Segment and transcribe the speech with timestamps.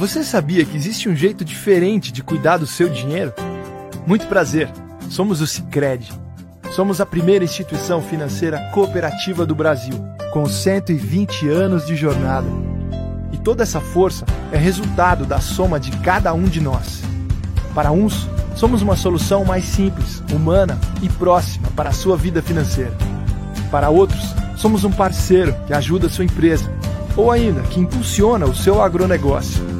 [0.00, 3.34] Você sabia que existe um jeito diferente de cuidar do seu dinheiro?
[4.06, 4.66] Muito prazer.
[5.10, 6.10] Somos o Sicredi.
[6.74, 9.92] Somos a primeira instituição financeira cooperativa do Brasil,
[10.32, 12.46] com 120 anos de jornada.
[13.30, 17.02] E toda essa força é resultado da soma de cada um de nós.
[17.74, 18.26] Para uns,
[18.56, 22.96] somos uma solução mais simples, humana e próxima para a sua vida financeira.
[23.70, 26.72] Para outros, somos um parceiro que ajuda a sua empresa
[27.14, 29.79] ou ainda que impulsiona o seu agronegócio.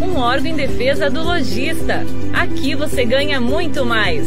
[0.00, 2.04] um órgão em defesa do lojista.
[2.32, 4.26] Aqui você ganha muito mais.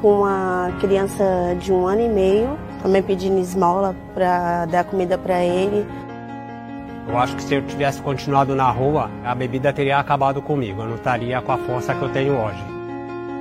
[0.00, 1.24] Com uma criança
[1.60, 5.86] de um ano e meio, também pedindo esmola para dar comida para ele.
[7.08, 10.82] Eu acho que se eu tivesse continuado na rua, a bebida teria acabado comigo.
[10.82, 12.62] Eu não estaria com a força que eu tenho hoje.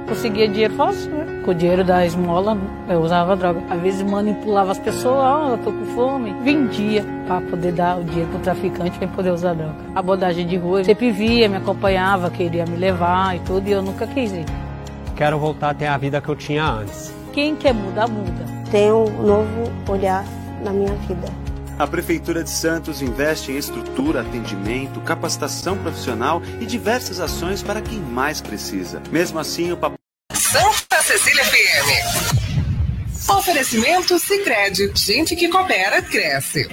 [0.07, 1.41] Conseguia dinheiro fácil, né?
[1.45, 2.57] Com o dinheiro da esmola,
[2.89, 3.61] eu usava droga.
[3.69, 6.35] Às vezes manipulava as pessoas, ó, oh, eu tô com fome.
[6.43, 9.75] Vendia para poder dar o dinheiro pro traficante para poder usar droga.
[9.95, 13.81] A abordagem de rua, sempre via, me acompanhava, queria me levar e tudo, e eu
[13.81, 14.45] nunca quis ir
[15.21, 17.13] quero voltar a ter a vida que eu tinha antes.
[17.31, 18.43] Quem quer mudar, muda.
[18.71, 20.25] Tenho um novo olhar
[20.63, 21.31] na minha vida.
[21.77, 27.99] A Prefeitura de Santos investe em estrutura, atendimento, capacitação profissional e diversas ações para quem
[27.99, 28.99] mais precisa.
[29.11, 29.95] Mesmo assim, o papo.
[30.33, 33.29] Santa Cecília FM.
[33.29, 34.91] Oferecimento Sicredi.
[34.95, 36.67] Gente que coopera, cresce.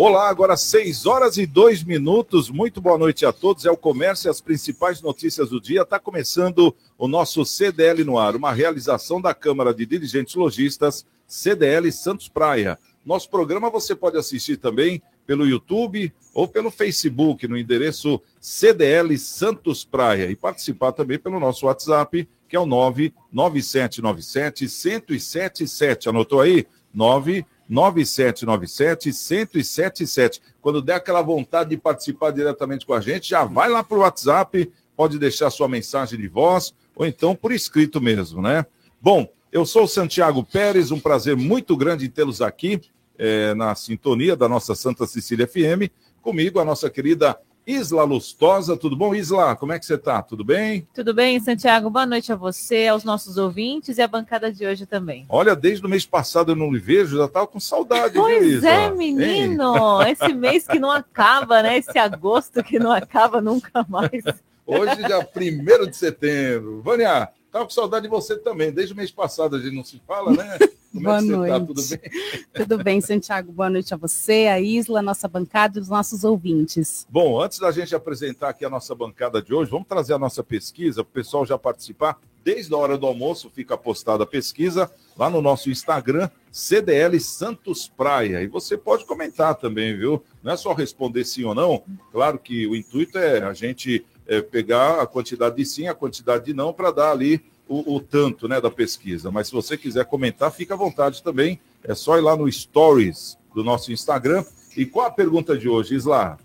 [0.00, 2.50] Olá, agora 6 horas e 2 minutos.
[2.50, 3.66] Muito boa noite a todos.
[3.66, 5.82] É o comércio e as principais notícias do dia.
[5.82, 11.90] Está começando o nosso CDL no ar, uma realização da Câmara de Dirigentes Logistas, CDL
[11.90, 12.78] Santos Praia.
[13.04, 19.84] Nosso programa você pode assistir também pelo YouTube ou pelo Facebook, no endereço CDL Santos
[19.84, 20.30] Praia.
[20.30, 26.08] E participar também pelo nosso WhatsApp, que é o 99797 1077.
[26.08, 26.68] Anotou aí?
[26.94, 30.40] 997 9797-1077.
[30.60, 34.00] Quando der aquela vontade de participar diretamente com a gente, já vai lá para o
[34.00, 38.66] WhatsApp, pode deixar sua mensagem de voz, ou então por escrito mesmo, né?
[39.00, 42.80] Bom, eu sou o Santiago Pérez, um prazer muito grande tê-los aqui
[43.16, 45.92] é, na sintonia da nossa Santa Cecília FM.
[46.20, 49.54] Comigo, a nossa querida Isla Lustosa, tudo bom, Isla?
[49.54, 50.22] Como é que você está?
[50.22, 50.88] Tudo bem?
[50.94, 51.90] Tudo bem, Santiago.
[51.90, 55.26] Boa noite a você, aos nossos ouvintes e à bancada de hoje também.
[55.28, 58.14] Olha, desde o mês passado eu não lhe vejo, já estava com saudade.
[58.14, 58.70] Pois viu, Isla?
[58.70, 60.02] é, menino.
[60.02, 60.12] Hein?
[60.12, 61.76] Esse mês que não acaba, né?
[61.76, 64.24] Esse agosto que não acaba nunca mais.
[64.64, 66.80] Hoje, dia 1 de setembro.
[66.80, 68.70] Vânia, Estava com saudade de você também.
[68.70, 70.58] Desde o mês passado a gente não se fala, né?
[70.92, 71.52] Como Boa é que noite.
[71.52, 71.66] Tá?
[71.66, 72.44] Tudo bem?
[72.54, 73.52] Tudo bem, Santiago.
[73.52, 77.06] Boa noite a você, a Isla, a nossa bancada e os nossos ouvintes.
[77.10, 80.42] Bom, antes da gente apresentar aqui a nossa bancada de hoje, vamos trazer a nossa
[80.42, 82.18] pesquisa para o pessoal já participar.
[82.44, 87.88] Desde a hora do almoço fica postada a pesquisa lá no nosso Instagram, CDL Santos
[87.88, 88.42] Praia.
[88.42, 90.22] E você pode comentar também, viu?
[90.42, 91.82] Não é só responder sim ou não.
[92.12, 96.44] Claro que o intuito é a gente é, pegar a quantidade de sim, a quantidade
[96.44, 99.30] de não, para dar ali o, o, tanto né, da pesquisa.
[99.30, 101.58] Mas se você quiser comentar, fica à vontade também.
[101.82, 104.44] É só ir lá no Stories do nosso Instagram.
[104.76, 106.38] E qual a pergunta de hoje, Isla?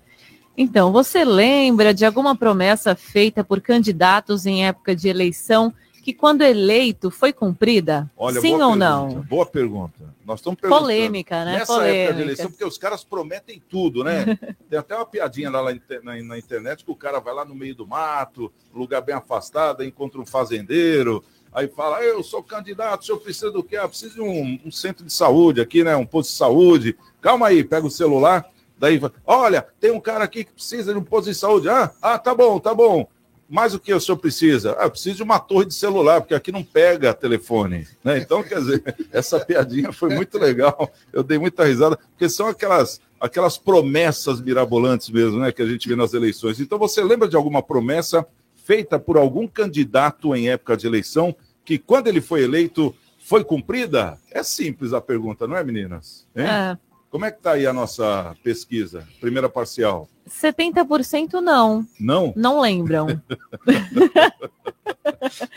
[0.58, 6.42] Então, você lembra de alguma promessa feita por candidatos em época de eleição que, quando
[6.42, 8.12] eleito, foi cumprida?
[8.18, 9.10] Olha, Sim ou pergunta, não?
[9.22, 10.14] Boa pergunta.
[10.26, 10.60] Nós estamos.
[10.60, 11.60] Polêmica, né?
[11.60, 11.98] Nessa Polêmica.
[12.00, 14.38] época de eleição, porque os caras prometem tudo, né?
[14.70, 15.64] Tem até uma piadinha lá
[16.04, 19.84] na, na- internet que o cara vai lá no meio do mato, lugar bem afastado,
[19.84, 21.24] encontra um fazendeiro,
[21.54, 23.78] aí fala: Eu sou candidato, o senhor precisa do quê?
[23.78, 25.96] Ah, preciso de um, um centro de saúde aqui, né?
[25.96, 26.98] Um posto de saúde.
[27.22, 28.46] Calma aí, pega o celular.
[28.78, 31.70] Daí, olha, tem um cara aqui que precisa de um posto de saúde.
[31.70, 33.08] Ah, ah, tá bom, tá bom.
[33.50, 34.76] Mais o que o senhor precisa?
[34.80, 37.88] Ah, eu preciso de uma torre de celular, porque aqui não pega telefone.
[38.04, 38.18] Né?
[38.18, 40.92] Então, quer dizer, essa piadinha foi muito legal.
[41.12, 45.52] Eu dei muita risada, porque são aquelas, aquelas promessas mirabolantes mesmo, né?
[45.52, 46.60] Que a gente vê nas eleições.
[46.60, 48.26] Então, você lembra de alguma promessa
[48.64, 51.36] feita por algum candidato em época de eleição
[51.66, 54.18] que, quando ele foi eleito, foi cumprida?
[54.32, 56.28] É simples a pergunta, não é, meninas?
[56.36, 56.46] Hein?
[56.46, 56.78] É,
[57.14, 59.08] Como é que está aí a nossa pesquisa?
[59.22, 60.10] Primeira parcial.
[60.28, 61.86] 70% não.
[62.00, 62.34] Não?
[62.36, 63.06] Não lembram.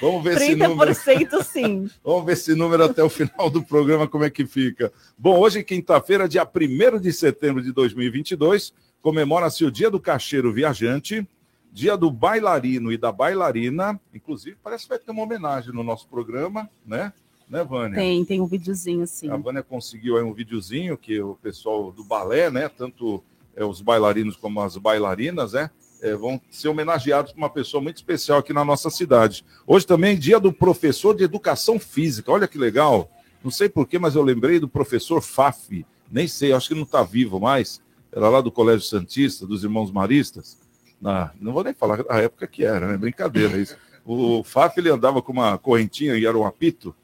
[0.02, 0.92] Vamos ver esse número.
[0.92, 1.90] 30% sim.
[2.04, 4.92] Vamos ver esse número até o final do programa, como é que fica.
[5.16, 11.26] Bom, hoje, quinta-feira, dia 1 de setembro de 2022, comemora-se o Dia do Cacheiro Viajante,
[11.72, 13.98] Dia do Bailarino e da Bailarina.
[14.12, 17.14] Inclusive, parece que vai ter uma homenagem no nosso programa, né?
[17.48, 17.96] Né, Vânia?
[17.96, 19.30] Tem, tem um videozinho assim.
[19.30, 22.68] A Vânia conseguiu aí um videozinho que o pessoal do balé, né?
[22.68, 23.22] Tanto
[23.54, 25.70] é, os bailarinos como as bailarinas, né?
[26.00, 29.44] é, vão ser homenageados por uma pessoa muito especial aqui na nossa cidade.
[29.66, 32.30] Hoje também é dia do professor de educação física.
[32.30, 33.10] Olha que legal.
[33.42, 35.84] Não sei porquê, mas eu lembrei do professor Faf.
[36.10, 37.80] Nem sei, acho que não está vivo mais.
[38.12, 40.58] Era lá do Colégio Santista, dos Irmãos Maristas.
[41.00, 42.96] Na, não vou nem falar a época que era, né?
[42.96, 43.76] Brincadeira isso.
[44.04, 46.94] O Faf ele andava com uma correntinha e era um apito.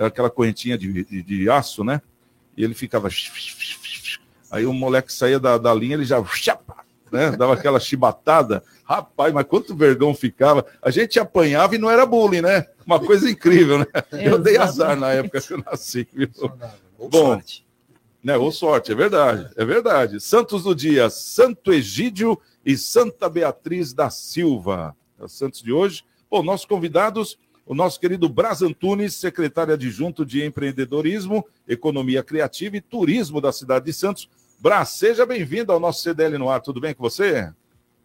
[0.00, 2.00] Era aquela correntinha de, de, de aço, né?
[2.56, 3.10] E ele ficava.
[4.50, 6.24] Aí o moleque saía da, da linha, ele já.
[7.12, 7.32] Né?
[7.32, 8.64] Dava aquela chibatada.
[8.82, 10.64] Rapaz, mas quanto vergão ficava.
[10.80, 12.66] A gente apanhava e não era bullying, né?
[12.86, 13.86] Uma coisa incrível, né?
[14.10, 16.08] Eu dei azar na época que eu nasci.
[16.14, 16.30] Viu?
[17.10, 17.38] Bom,
[18.24, 18.38] né?
[18.38, 20.18] Ou sorte, é verdade, é verdade.
[20.18, 24.96] Santos do dia, Santo Egídio e Santa Beatriz da Silva.
[25.18, 26.04] É os Santos de hoje.
[26.30, 27.38] Bom, nossos convidados,
[27.70, 33.84] o nosso querido Braz Antunes, secretário adjunto de empreendedorismo, economia criativa e turismo da cidade
[33.84, 34.28] de Santos.
[34.58, 36.60] Braz, seja bem-vindo ao nosso CDL no ar.
[36.60, 37.48] Tudo bem com você?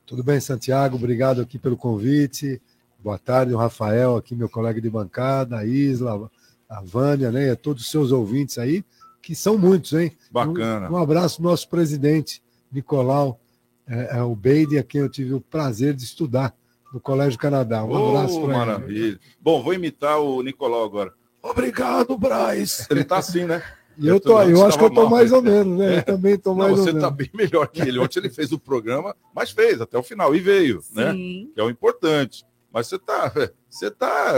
[0.06, 0.98] Tudo bem, Santiago?
[0.98, 2.62] Obrigado aqui pelo convite.
[3.04, 6.30] Boa tarde, o Rafael, aqui, meu colega de bancada, a Isla,
[6.70, 7.50] a Vânia, né?
[7.50, 8.86] A todos os seus ouvintes aí,
[9.20, 10.12] que são muitos, hein?
[10.30, 10.92] Bacana.
[10.92, 12.40] Um, um abraço ao nosso presidente,
[12.72, 13.40] Nicolau
[13.88, 16.56] é, é, o Beide, a quem eu tive o prazer de estudar
[16.96, 17.84] no Colégio Canadá.
[17.84, 18.58] Um Oh, abraço para ele.
[18.58, 19.20] maravilha.
[19.42, 21.12] Bom, vou imitar o Nicolau agora.
[21.44, 22.88] Obrigado, Braz.
[22.90, 23.62] Ele tá assim, né?
[23.98, 25.10] E eu, tô, eu acho que eu tô mal.
[25.12, 26.00] mais ou menos, né?
[26.00, 27.02] Eu também tô Não, mais ou você menos.
[27.02, 27.98] está bem melhor que ele.
[27.98, 31.14] Ontem ele fez o programa, mas fez até o final e veio, né?
[31.14, 31.50] Sim.
[31.56, 32.44] Que é o importante.
[32.74, 33.32] Mas você está
[33.76, 34.32] você tá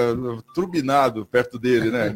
[0.55, 2.11] turbinado perto dele, né?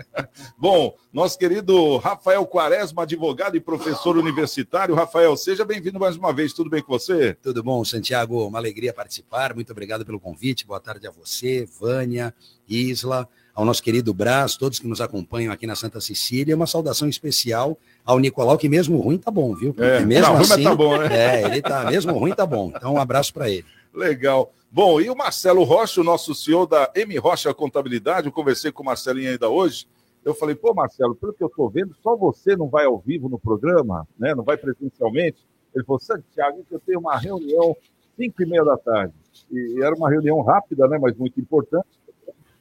[0.56, 4.94] Bom, nosso querido Rafael Quaresma, advogado e professor universitário.
[4.94, 6.54] Rafael, seja bem-vindo mais uma vez.
[6.54, 7.34] Tudo bem com você?
[7.42, 8.46] Tudo bom, Santiago?
[8.46, 9.54] Uma alegria participar.
[9.54, 10.66] Muito obrigado pelo convite.
[10.66, 12.34] Boa tarde a você, Vânia,
[12.66, 16.56] Isla, ao nosso querido Brás, todos que nos acompanham aqui na Santa Cecília.
[16.56, 17.76] Uma saudação especial
[18.06, 19.74] ao Nicolau, que mesmo ruim tá bom, viu?
[19.76, 21.08] É, mesmo tá ruim, assim, tá bom, né?
[21.12, 22.72] É, ele tá mesmo ruim, tá bom.
[22.74, 23.66] Então, um abraço para ele.
[23.92, 24.50] Legal.
[24.74, 28.82] Bom, e o Marcelo Rocha, o nosso CEO da M Rocha Contabilidade, eu conversei com
[28.82, 29.86] o Marcelinho ainda hoje.
[30.24, 33.28] Eu falei, pô, Marcelo, pelo que eu estou vendo, só você não vai ao vivo
[33.28, 34.34] no programa, né?
[34.34, 35.46] Não vai presencialmente.
[35.72, 37.76] Ele falou, Santiago, eu tenho uma reunião
[38.16, 39.14] 5 e meia da tarde.
[39.48, 40.98] E era uma reunião rápida, né?
[41.00, 41.86] Mas muito importante.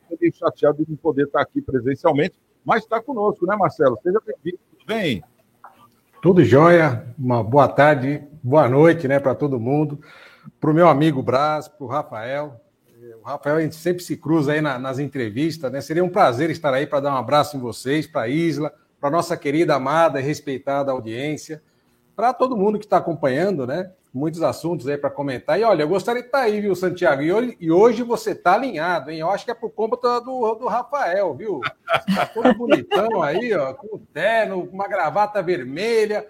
[0.08, 3.98] Fiquei chateado de não poder estar aqui presencialmente, mas está conosco, né, Marcelo?
[4.03, 4.60] Seja bem-vindo.
[4.70, 5.24] Tudo bem?
[6.22, 10.00] Tudo jóia, uma boa tarde, boa noite, né, para todo mundo.
[10.59, 12.59] Para o meu amigo Braz, para o Rafael.
[13.01, 15.81] Eh, O Rafael, a gente sempre se cruza aí na- nas entrevistas, né?
[15.81, 19.09] Seria um prazer estar aí para dar um abraço em vocês, para a Isla, para
[19.09, 21.62] nossa querida, amada e respeitada audiência,
[22.15, 23.91] para todo mundo que está acompanhando, né?
[24.13, 25.59] Muitos assuntos aí para comentar.
[25.59, 27.21] E olha, eu gostaria de estar aí, viu, Santiago?
[27.23, 29.19] E hoje, e hoje você está alinhado, hein?
[29.19, 31.59] Eu acho que é por conta do, do Rafael, viu?
[32.15, 36.27] Tá todo bonitão aí, ó, com terno, com uma gravata vermelha.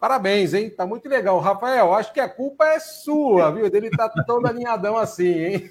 [0.00, 0.70] Parabéns, hein?
[0.70, 1.40] Tá muito legal.
[1.40, 3.66] Rafael, acho que a culpa é sua, viu?
[3.66, 5.70] Ele tá todo alinhadão assim, hein?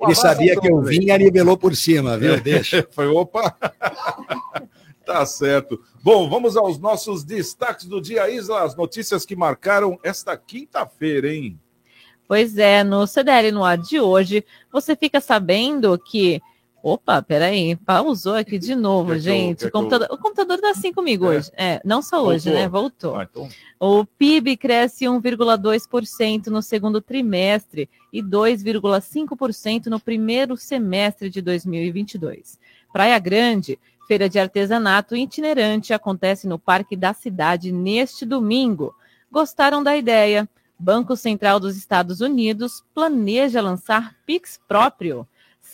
[0.00, 2.40] Um Ele sabia que eu vinha e nivelou por cima, viu?
[2.40, 2.86] Deixa.
[2.90, 3.54] Foi, opa!
[5.04, 5.78] tá certo.
[6.02, 11.60] Bom, vamos aos nossos destaques do dia, Isla, as notícias que marcaram esta quinta-feira, hein?
[12.26, 16.40] Pois é, no CDL no ar de hoje, você fica sabendo que
[16.88, 19.56] Opa, peraí, pausou aqui de novo, que gente.
[19.56, 21.28] o, que eu- computador, o computador tá assim comigo É.
[21.30, 21.50] hoje.
[21.56, 22.62] É, não só hoje, Voltou?
[22.62, 22.68] né?
[22.68, 23.16] Voltou.
[23.16, 23.48] Ah, então-
[23.80, 32.58] O PIB cresce 1,2% no segundo trimestre e 2,5% no primeiro semestre de 2022.
[32.92, 38.94] Praia Grande, feira de artesanato itinerante acontece no Parque da Cidade neste domingo.
[39.30, 40.48] Gostaram da ideia?
[40.78, 45.26] Banco Central dos Estados Unidos planeja lançar Pix próprio.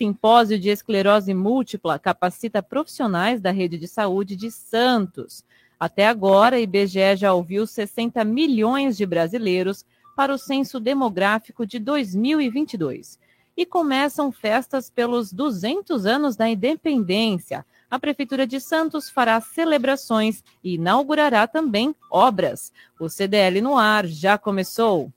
[0.02, 5.44] Simpósio de Esclerose Múltipla capacita profissionais da rede de saúde de Santos.
[5.78, 9.85] Até agora, a IBGE já ouviu 60 milhões de brasileiros
[10.16, 13.16] para o censo demográfico de 2022.
[13.56, 17.64] E começam festas pelos 200 anos da independência.
[17.88, 22.73] A Prefeitura de Santos fará celebrações e inaugurará também obras.
[22.99, 25.12] O CDL no ar já começou.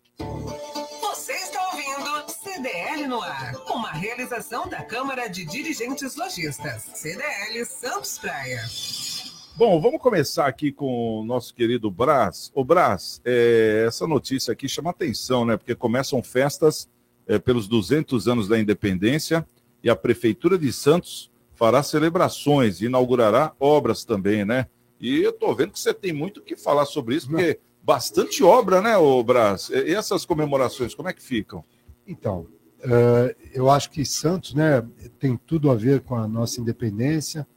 [4.25, 6.83] Realização da Câmara de Dirigentes Lojistas.
[6.95, 8.63] CDL Santos Praia.
[9.55, 12.51] Bom, vamos começar aqui com o nosso querido Brás.
[12.55, 15.55] O Brás, é, essa notícia aqui chama atenção, né?
[15.55, 16.89] Porque começam festas
[17.27, 19.47] é, pelos 200 anos da independência
[19.83, 24.65] e a Prefeitura de Santos fará celebrações e inaugurará obras também, né?
[24.99, 28.43] E eu tô vendo que você tem muito o que falar sobre isso, porque bastante
[28.43, 29.69] obra, né, o Brás?
[29.69, 31.63] E essas comemorações, como é que ficam?
[32.07, 32.47] Então,
[33.53, 34.85] eu acho que Santos né,
[35.19, 37.47] tem tudo a ver com a nossa independência,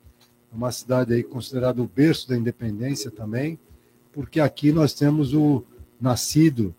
[0.53, 3.59] é uma cidade aí considerada o berço da independência também,
[4.13, 5.63] porque aqui nós temos o
[6.01, 6.75] nascido,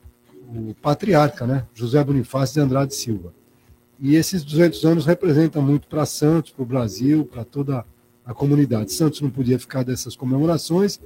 [0.47, 3.33] o patriarca, né, José Bonifácio de Andrade Silva.
[3.99, 7.85] E esses 200 anos representam muito para Santos, para o Brasil, para toda
[8.25, 8.93] a comunidade.
[8.93, 10.99] Santos não podia ficar dessas comemorações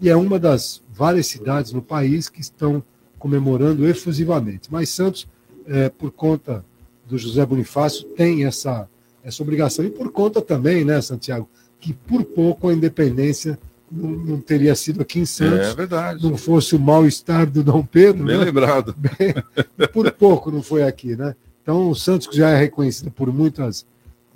[0.00, 2.82] e é uma das várias cidades no país que estão
[3.18, 4.68] comemorando efusivamente.
[4.70, 5.28] Mas Santos,
[5.66, 6.64] é, por conta
[7.10, 8.88] do José Bonifácio, tem essa,
[9.22, 9.84] essa obrigação.
[9.84, 11.48] E por conta também, né, Santiago,
[11.78, 13.58] que por pouco a independência
[13.90, 15.68] não, não teria sido aqui em Santos.
[15.68, 16.22] É verdade.
[16.22, 18.24] Não fosse o mal-estar do Dom Pedro.
[18.24, 18.44] Bem né?
[18.44, 18.94] lembrado.
[18.98, 19.34] Bem-
[19.92, 21.34] por pouco não foi aqui, né?
[21.62, 23.86] Então, o Santos, que já é reconhecido por muitas,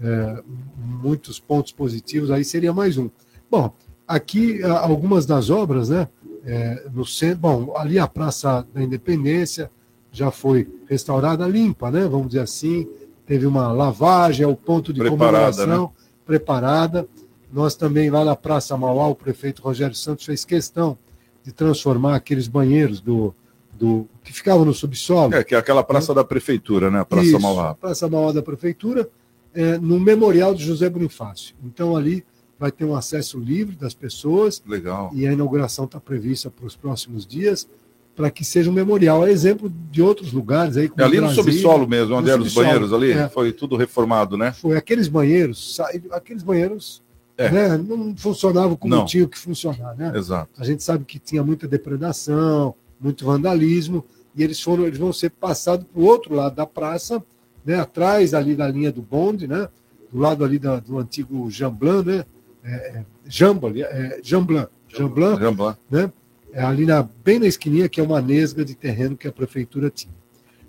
[0.00, 0.42] é,
[0.76, 3.08] muitos pontos positivos, aí seria mais um.
[3.50, 3.72] Bom,
[4.06, 6.08] aqui algumas das obras, né?
[6.46, 9.70] é, no centro, bom, ali a Praça da Independência
[10.14, 12.06] já foi restaurada limpa, né?
[12.06, 12.88] Vamos dizer assim.
[13.26, 15.90] Teve uma lavagem, é o ponto de Preparada, comemoração né?
[16.26, 17.08] preparada.
[17.52, 20.98] Nós também, lá na Praça Mauá, o prefeito Rogério Santos fez questão
[21.42, 23.34] de transformar aqueles banheiros do,
[23.72, 25.34] do que ficavam no subsolo.
[25.34, 27.00] É, que é aquela praça da prefeitura, né?
[27.00, 27.74] A Praça Isso, Mauá.
[27.74, 29.08] Praça Mauá da Prefeitura,
[29.54, 31.54] é, no Memorial de José Bonifácio.
[31.64, 32.24] Então, ali
[32.58, 34.62] vai ter um acesso livre das pessoas.
[34.66, 35.10] Legal.
[35.14, 37.68] E a inauguração está prevista para os próximos dias,
[38.14, 39.26] para que seja um memorial.
[39.26, 40.88] É exemplo de outros lugares aí.
[40.88, 43.52] como É ali no Brasília, subsolo mesmo, onde no eram os banheiros ali, É, foi
[43.52, 44.52] tudo reformado, né?
[44.52, 45.78] foi aqueles banheiros,
[46.12, 47.02] aqueles banheiros
[47.36, 47.50] É.
[47.50, 49.04] né, não funcionavam como Não.
[49.04, 49.94] tinham que funcionar.
[49.96, 50.12] Né?
[50.14, 50.50] Exato.
[50.58, 54.04] A gente sabe que tinha muita depredação, muito vandalismo,
[54.36, 57.22] e eles foram, eles vão ser passados para o outro lado da praça,
[57.64, 59.68] né, atrás ali da linha do bonde, né,
[60.12, 62.24] do lado ali da- do antigo Jamblan, né,
[62.62, 65.76] é, é, Jambo, ali, é, Jamblan, Jamblan, Jamblan.
[65.90, 66.12] né,
[66.54, 69.90] é ali na, bem na esquininha, que é uma nesga de terreno que a prefeitura
[69.90, 70.14] tinha.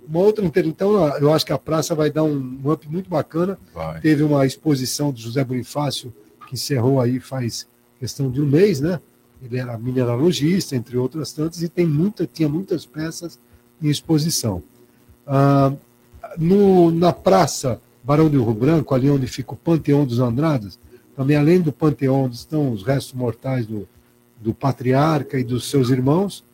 [0.07, 3.57] Uma outra, então, eu acho que a praça vai dar um, um up muito bacana.
[3.73, 4.01] Vai.
[4.01, 6.13] Teve uma exposição do José Bonifácio,
[6.47, 7.67] que encerrou aí faz
[7.99, 8.99] questão de um mês, né?
[9.41, 13.39] Ele era mineralogista, entre outras tantas, e tem muita, tinha muitas peças
[13.81, 14.63] em exposição.
[15.25, 15.71] Ah,
[16.37, 20.79] no, na Praça Barão de Rio Branco, ali onde fica o Panteão dos Andradas,
[21.15, 23.87] também além do Panteão, onde estão os restos mortais do,
[24.45, 26.45] do patriarca e dos seus irmãos,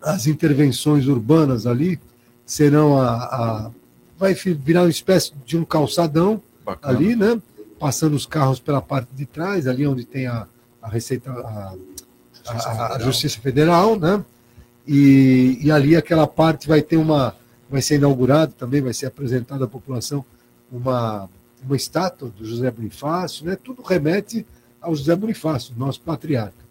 [0.00, 1.98] as intervenções urbanas ali
[2.46, 3.70] serão a, a-
[4.16, 6.96] vai virar uma espécie de um calçadão Bacana.
[6.96, 7.42] ali, né?
[7.80, 10.46] Passando os carros pela parte de trás, ali onde tem a,
[10.80, 11.74] a Receita, a,
[12.46, 14.24] a- a Justiça Federal, né?
[14.86, 17.34] E, e ali aquela parte vai ter uma,
[17.68, 20.24] vai ser inaugurado também, vai ser apresentada à população
[20.70, 21.28] uma,
[21.64, 23.56] uma estátua do José Bonifácio, né?
[23.56, 24.46] Tudo remete
[24.80, 26.67] ao José Bonifácio, nosso patriarca.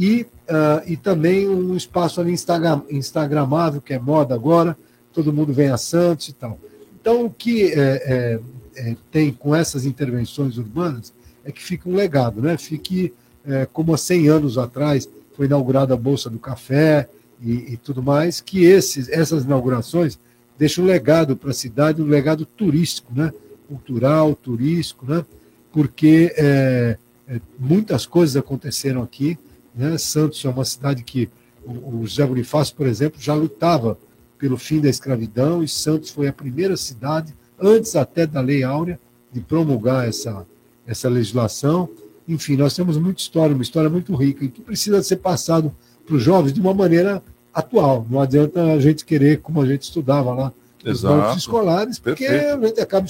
[0.00, 4.74] E, ah, e também um espaço ali instagram, instagramável, que é moda agora,
[5.12, 6.58] todo mundo vem a Santos e tal.
[6.98, 8.40] Então, o que é, é,
[8.76, 11.12] é, tem com essas intervenções urbanas
[11.44, 12.56] é que fica um legado, né?
[12.56, 13.12] Fique
[13.44, 17.06] é, como há 100 anos atrás foi inaugurada a Bolsa do Café
[17.42, 20.18] e, e tudo mais, que esses, essas inaugurações
[20.58, 23.34] deixam um legado para a cidade, um legado turístico, né?
[23.68, 25.26] Cultural, turístico, né?
[25.70, 26.96] Porque é,
[27.28, 29.38] é, muitas coisas aconteceram aqui,
[29.80, 29.96] né?
[29.96, 31.28] Santos é uma cidade que
[31.64, 33.98] o, o José Bonifácio, por exemplo, já lutava
[34.38, 39.00] pelo fim da escravidão e Santos foi a primeira cidade, antes até da Lei Áurea,
[39.32, 40.46] de promulgar essa,
[40.86, 41.88] essa legislação.
[42.28, 45.74] Enfim, nós temos muita história, uma história muito rica, e que precisa ser passado
[46.06, 47.22] para os jovens de uma maneira
[47.52, 48.06] atual.
[48.08, 50.52] Não adianta a gente querer, como a gente estudava lá,
[50.84, 52.64] nos bancos escolares, porque Perfeito.
[52.64, 53.06] a gente acaba,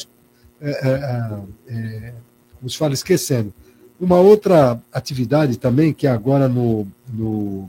[0.60, 0.90] é, é,
[1.68, 2.14] é, é,
[2.58, 3.52] como se fala, esquecendo.
[4.00, 7.68] Uma outra atividade também, que é agora no, no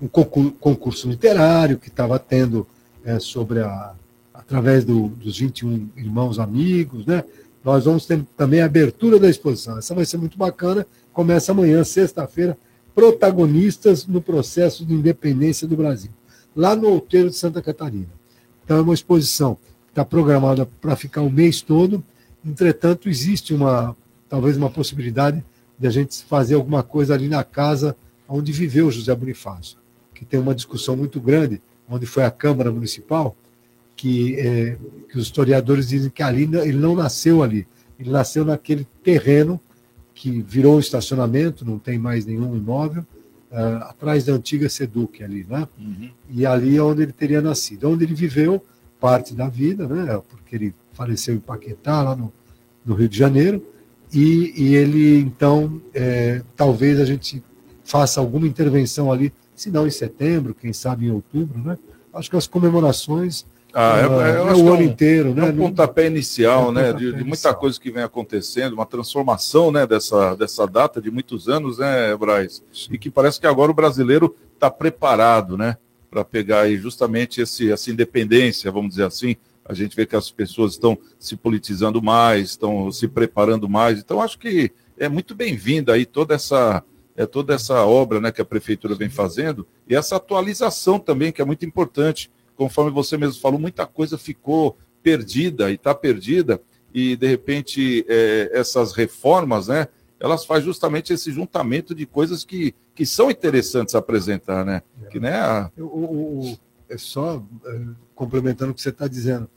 [0.00, 2.66] um concurso literário que estava tendo
[3.04, 3.94] é, sobre a
[4.32, 7.24] através do, dos 21 irmãos amigos, né?
[7.62, 9.78] Nós vamos ter também a abertura da exposição.
[9.78, 10.86] Essa vai ser muito bacana.
[11.12, 12.58] Começa amanhã, sexta-feira,
[12.94, 16.10] protagonistas no processo de independência do Brasil,
[16.54, 18.08] lá no Outeiro de Santa Catarina.
[18.64, 22.04] Então é uma exposição que está programada para ficar o mês todo.
[22.44, 23.96] Entretanto, existe uma
[24.34, 25.44] talvez uma possibilidade
[25.78, 27.96] de a gente fazer alguma coisa ali na casa
[28.28, 29.78] onde viveu José Bonifácio,
[30.12, 33.36] que tem uma discussão muito grande, onde foi a Câmara Municipal,
[33.94, 34.76] que, é,
[35.08, 37.64] que os historiadores dizem que ali ele não nasceu ali,
[37.96, 39.60] ele nasceu naquele terreno
[40.12, 43.06] que virou um estacionamento, não tem mais nenhum imóvel,
[43.52, 45.68] uh, atrás da antiga Seduc ali, né?
[45.78, 46.10] Uhum.
[46.28, 48.60] E ali é onde ele teria nascido, onde ele viveu
[48.98, 50.20] parte da vida, né?
[50.28, 52.32] Porque ele faleceu em Paquetá, lá no,
[52.84, 53.64] no Rio de Janeiro,
[54.14, 57.42] e, e ele, então, é, talvez a gente
[57.82, 61.76] faça alguma intervenção ali, se não em setembro, quem sabe em outubro, né?
[62.12, 63.44] Acho que as comemorações
[63.74, 65.48] ah, é, é, é o ano é um, inteiro, né?
[65.48, 66.82] É um pontapé inicial, é um né?
[66.84, 67.54] Pontapé de, de, muita inicial.
[67.56, 69.84] coisa que vem acontecendo, uma transformação, né?
[69.84, 72.62] Dessa, dessa data de muitos anos, né, Braz?
[72.88, 75.76] E que parece que agora o brasileiro está preparado, né?
[76.08, 79.34] Para pegar aí justamente esse, essa independência, vamos dizer assim.
[79.64, 83.98] A gente vê que as pessoas estão se politizando mais, estão se preparando mais.
[83.98, 86.82] Então, acho que é muito bem-vinda aí toda essa
[87.16, 91.40] é toda essa obra, né, que a prefeitura vem fazendo e essa atualização também que
[91.40, 96.60] é muito importante conforme você mesmo falou, muita coisa ficou perdida e está perdida,
[96.92, 102.74] e de repente é, essas reformas, né, elas fazem justamente esse juntamento de coisas que,
[102.94, 104.82] que são interessantes a apresentar, né?
[105.02, 105.06] É.
[105.08, 105.70] Que, né a...
[105.76, 107.80] o, o, é só é,
[108.14, 109.48] complementando o que você está dizendo,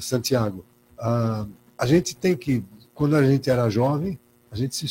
[0.00, 0.64] Santiago,
[0.98, 4.18] a, a gente tem que, quando a gente era jovem,
[4.50, 4.84] a gente se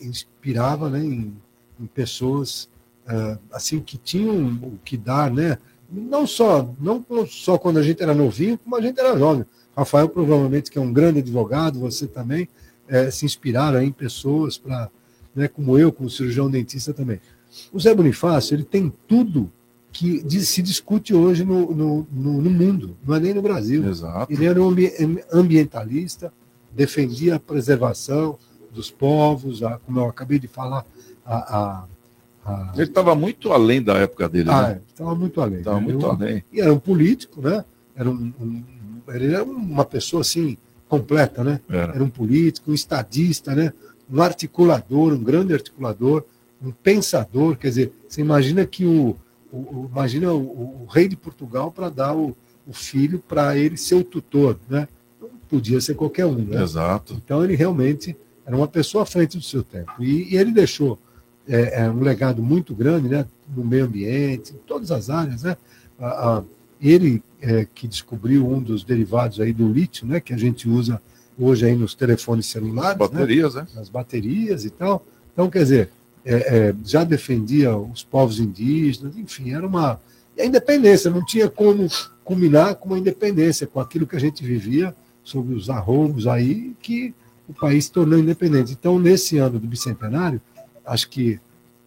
[0.00, 1.34] inspirava né, em,
[1.80, 2.68] em pessoas
[3.06, 5.58] uh, assim que tinham o que dar, né?
[5.92, 9.44] não só, não só quando a gente era novinho, como a gente era jovem.
[9.76, 12.48] Rafael, provavelmente, que é um grande advogado, você também,
[12.88, 14.90] é, se inspiraram em pessoas para,
[15.34, 17.20] né, como eu, como cirurgião dentista também.
[17.72, 19.52] O Zé Bonifácio, ele tem tudo
[19.92, 23.86] que se discute hoje no, no, no, no mundo, não é nem no Brasil.
[23.86, 24.32] Exato.
[24.32, 24.74] Ele era um
[25.32, 26.32] ambientalista,
[26.72, 28.38] defendia a preservação
[28.72, 30.86] dos povos, a, como eu acabei de falar,
[31.24, 31.84] a, a
[32.44, 32.72] ah.
[32.74, 34.50] Ele estava muito além da época dele.
[34.50, 34.80] Ah, né?
[34.88, 35.58] estava muito além.
[35.58, 35.84] Estava né?
[35.84, 36.44] muito além.
[36.52, 37.64] E era um político, né?
[37.94, 38.64] Era um, um,
[39.08, 40.56] ele era uma pessoa assim,
[40.88, 41.60] completa, né?
[41.68, 41.94] Era.
[41.94, 43.72] era um político, um estadista, né?
[44.10, 46.24] Um articulador, um grande articulador,
[46.60, 47.56] um pensador.
[47.56, 49.16] Quer dizer, você imagina que o.
[49.52, 52.36] o, o imagina o, o, rei de Portugal para dar o,
[52.72, 54.88] filho para ele ser o tutor, né?
[55.20, 56.62] Não podia ser qualquer um, né?
[56.62, 57.20] Exato.
[57.22, 59.92] Então ele realmente era uma pessoa à frente do seu tempo.
[60.00, 60.98] E, e ele deixou
[61.46, 65.42] é, é, um legado muito grande né, no meio ambiente, em todas as áreas.
[65.42, 65.56] Né?
[65.98, 66.42] A, a,
[66.80, 71.00] ele é, que descobriu um dos derivados aí do lítio, né, que a gente usa
[71.38, 73.00] hoje aí nos telefones celulares.
[73.00, 73.66] As baterias, né?
[73.74, 73.80] né?
[73.80, 75.04] As baterias e tal.
[75.32, 75.90] Então, quer dizer,
[76.24, 80.00] é, é, já defendia os povos indígenas, enfim, era uma.
[80.36, 81.88] E a independência, não tinha como
[82.24, 87.14] culminar com uma independência, com aquilo que a gente vivia sobre os arrombos aí, que
[87.48, 88.72] o país se tornou independente.
[88.72, 90.40] Então, nesse ano do bicentenário,
[90.86, 91.38] acho que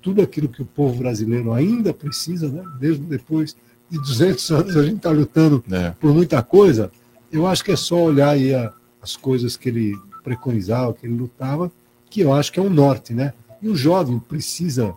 [0.02, 2.64] tudo aquilo que o povo brasileiro ainda precisa, né?
[2.80, 3.56] mesmo depois
[3.90, 5.92] de 200 anos a gente está lutando é.
[6.00, 6.92] por muita coisa,
[7.32, 8.72] eu acho que é só olhar aí a,
[9.02, 11.72] as coisas que ele preconizava, que ele lutava,
[12.10, 13.34] que eu acho que é um norte, né?
[13.66, 14.94] E o jovem precisa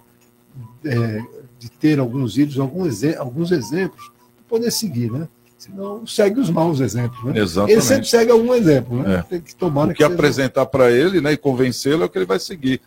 [0.85, 1.23] é,
[1.59, 5.27] de ter alguns ídolos, alguns, alguns exemplos para poder seguir, né?
[5.57, 7.41] Senão segue os maus exemplos, né?
[7.41, 7.73] Exatamente.
[7.73, 9.15] Ele sempre segue algum exemplo, né?
[9.15, 9.23] É.
[9.23, 9.89] Tem que tomar.
[9.89, 12.83] O que, apresentar para ele, né, e convencê-lo é o que ele vai seguir.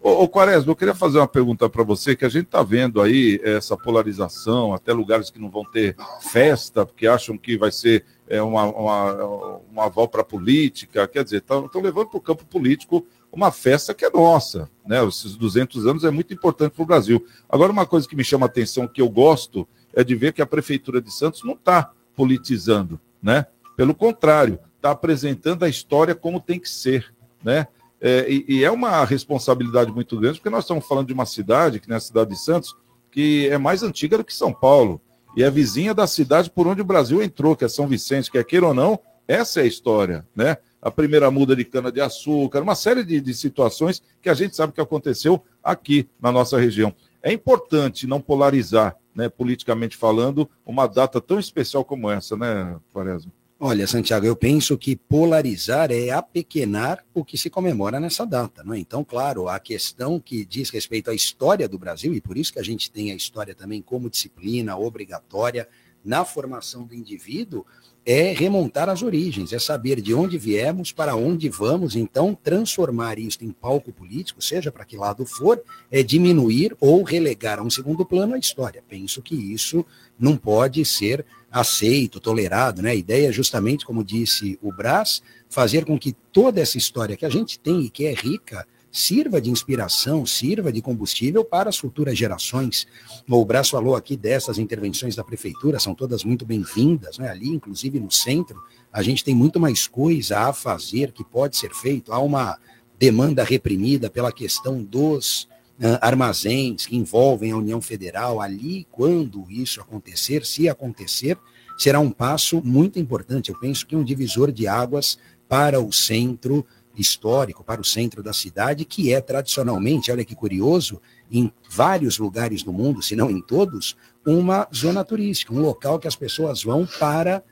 [0.00, 3.02] Ô, ô Quaresma, eu queria fazer uma pergunta para você, que a gente está vendo
[3.02, 8.06] aí essa polarização, até lugares que não vão ter festa, porque acham que vai ser
[8.26, 12.46] é, uma, uma, uma aval para a política, quer dizer, estão levando para o campo
[12.46, 15.04] político uma festa que é nossa, né?
[15.04, 17.24] Esses 200 anos é muito importante para o Brasil.
[17.46, 20.40] Agora, uma coisa que me chama a atenção, que eu gosto, é de ver que
[20.40, 23.46] a Prefeitura de Santos não está politizando, né?
[23.76, 27.68] Pelo contrário, está apresentando a história como tem que ser, né?
[28.00, 31.78] É, e, e, é uma responsabilidade muito grande, porque nós estamos falando de uma cidade,
[31.78, 32.74] que é a cidade de Santos,
[33.10, 35.00] que é mais antiga do que São Paulo.
[35.36, 38.44] E é vizinha da cidade por onde o Brasil entrou, que é São Vicente, quer
[38.44, 40.56] queira ou não, essa é a história, né?
[40.86, 44.80] A primeira muda de cana-de-açúcar, uma série de, de situações que a gente sabe que
[44.80, 46.94] aconteceu aqui na nossa região.
[47.20, 53.32] É importante não polarizar, né, politicamente falando, uma data tão especial como essa, né, Quaresma?
[53.58, 58.62] Olha, Santiago, eu penso que polarizar é apequenar o que se comemora nessa data.
[58.62, 58.78] Não é?
[58.78, 62.60] Então, claro, a questão que diz respeito à história do Brasil, e por isso que
[62.60, 65.68] a gente tem a história também como disciplina obrigatória
[66.04, 67.66] na formação do indivíduo,
[68.06, 73.44] é remontar as origens, é saber de onde viemos, para onde vamos, então transformar isso
[73.44, 78.06] em palco político, seja para que lado for, é diminuir ou relegar a um segundo
[78.06, 78.84] plano a história.
[78.88, 79.84] Penso que isso
[80.16, 82.90] não pode ser aceito, tolerado, né?
[82.90, 87.26] A ideia é justamente, como disse o Brás, fazer com que toda essa história que
[87.26, 88.64] a gente tem e que é rica
[88.96, 92.86] sirva de inspiração, sirva de combustível para as futuras gerações.
[93.28, 97.28] O Brás falou aqui dessas intervenções da prefeitura, são todas muito bem-vindas, né?
[97.28, 98.58] Ali, inclusive no centro,
[98.90, 102.10] a gente tem muito mais coisa a fazer que pode ser feito.
[102.10, 102.58] Há uma
[102.98, 105.42] demanda reprimida pela questão dos
[105.78, 111.36] uh, armazéns que envolvem a União Federal, ali, quando isso acontecer, se acontecer,
[111.76, 113.50] será um passo muito importante.
[113.50, 118.32] Eu penso que um divisor de águas para o centro histórico, para o centro da
[118.32, 123.40] cidade, que é tradicionalmente, olha que curioso, em vários lugares do mundo, se não em
[123.40, 127.42] todos, uma zona turística, um local que as pessoas vão para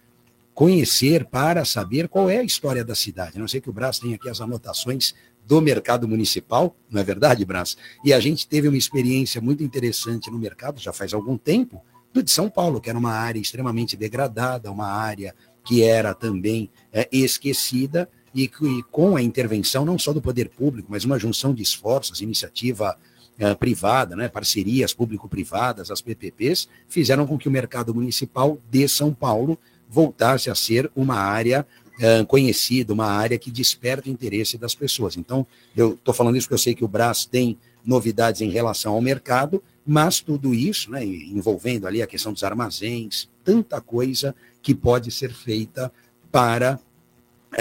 [0.54, 3.38] conhecer, para saber qual é a história da cidade.
[3.38, 5.14] Não sei que o Brás tem aqui as anotações
[5.46, 7.76] do mercado municipal, não é verdade, Brás?
[8.04, 12.22] E a gente teve uma experiência muito interessante no mercado, já faz algum tempo, do
[12.22, 17.08] de São Paulo, que era uma área extremamente degradada, uma área que era também é,
[17.10, 21.62] esquecida, e, e, com a intervenção não só do poder público, mas uma junção de
[21.62, 22.96] esforços, iniciativa
[23.38, 29.12] é, privada, né, parcerias público-privadas, as PPPs, fizeram com que o mercado municipal de São
[29.12, 31.66] Paulo voltasse a ser uma área
[32.00, 35.16] uh, conhecida, uma área que desperta o interesse das pessoas.
[35.16, 38.94] Então, eu estou falando isso porque eu sei que o Brás tem novidades em relação
[38.94, 44.74] ao mercado, mas tudo isso, né, envolvendo ali a questão dos armazéns, tanta coisa que
[44.74, 45.92] pode ser feita
[46.32, 46.78] para eh,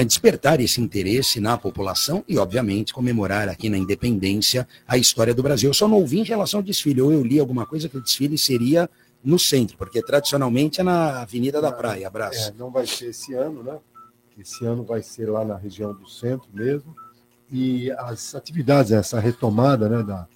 [0.01, 5.69] despertar esse interesse na população e, obviamente, comemorar aqui na independência a história do Brasil.
[5.69, 8.01] Eu só não ouvi em relação ao desfile, ou eu li alguma coisa que o
[8.01, 8.89] desfile seria
[9.23, 12.07] no centro, porque tradicionalmente é na Avenida da Praia.
[12.07, 12.49] Abraço.
[12.49, 13.77] É, não vai ser esse ano, né?
[14.37, 16.95] Esse ano vai ser lá na região do centro mesmo.
[17.51, 20.27] E as atividades, essa retomada né, da,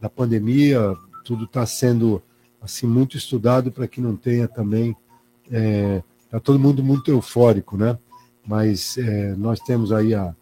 [0.00, 2.22] da pandemia, tudo está sendo
[2.60, 4.96] assim muito estudado para que não tenha também.
[5.44, 7.96] Está é, tá todo mundo muito eufórico, né?
[8.46, 10.34] Mas é, nós temos aí a,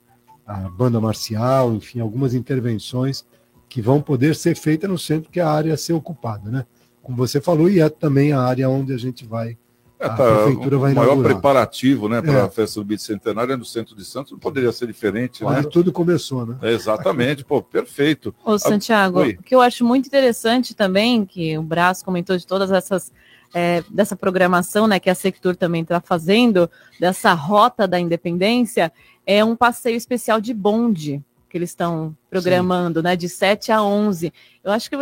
[0.47, 3.25] a banda marcial, enfim, algumas intervenções
[3.69, 6.67] que vão poder ser feitas no centro, que é a área a ser ocupada, né?
[7.03, 9.57] Como você falou, e é também a área onde a gente vai
[9.99, 12.41] é, tá, a prefeitura vai o maior preparativo né, para é.
[12.43, 15.43] a festa do Bicentenário é no centro de Santos, não poderia ser diferente.
[15.43, 15.71] Quando né?
[15.71, 16.57] tudo começou, né?
[16.63, 18.35] É, exatamente, pô, perfeito.
[18.45, 22.71] Ô, Santiago, o que eu acho muito interessante também, que o Brás comentou de todas
[22.71, 23.13] essas.
[23.55, 28.93] É, dessa programação né, que a Sectur também está fazendo, dessa rota da independência,
[29.25, 33.05] é um passeio especial de bonde que eles estão programando, Sim.
[33.05, 34.33] né, de 7 a 11.
[34.65, 34.97] Eu acho que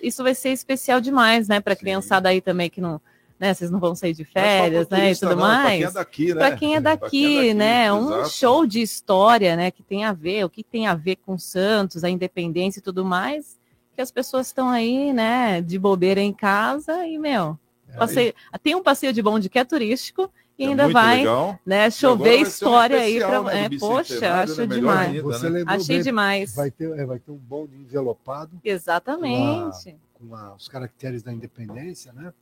[0.00, 3.00] isso, vai ser especial demais, né, para a criançada aí também que não
[3.38, 3.52] né?
[3.52, 5.12] Vocês não vão sair de férias, né?
[5.12, 5.62] E tudo não, mais.
[5.62, 6.34] Para quem é daqui, né?
[6.34, 7.86] Para quem é daqui, quem é daqui né?
[7.86, 8.02] Exato.
[8.02, 9.70] Um show de história, né?
[9.70, 13.04] Que tem a ver, o que tem a ver com Santos, a independência e tudo
[13.04, 13.58] mais,
[13.94, 15.60] que as pessoas estão aí, né?
[15.60, 17.65] De bobeira em casa e, meu, é
[17.96, 21.58] passeio, tem um passeio de bonde que é turístico e é ainda vai legal.
[21.66, 23.42] né, chover história aí para.
[23.42, 25.14] Né, é, poxa, né, acho demais.
[25.14, 25.64] Ainda, né?
[25.66, 26.54] Achei bem, demais.
[26.54, 28.58] Vai ter, é, vai ter um bonde envelopado.
[28.64, 29.96] Exatamente.
[30.14, 32.32] Com, a, com os caracteres da independência, né?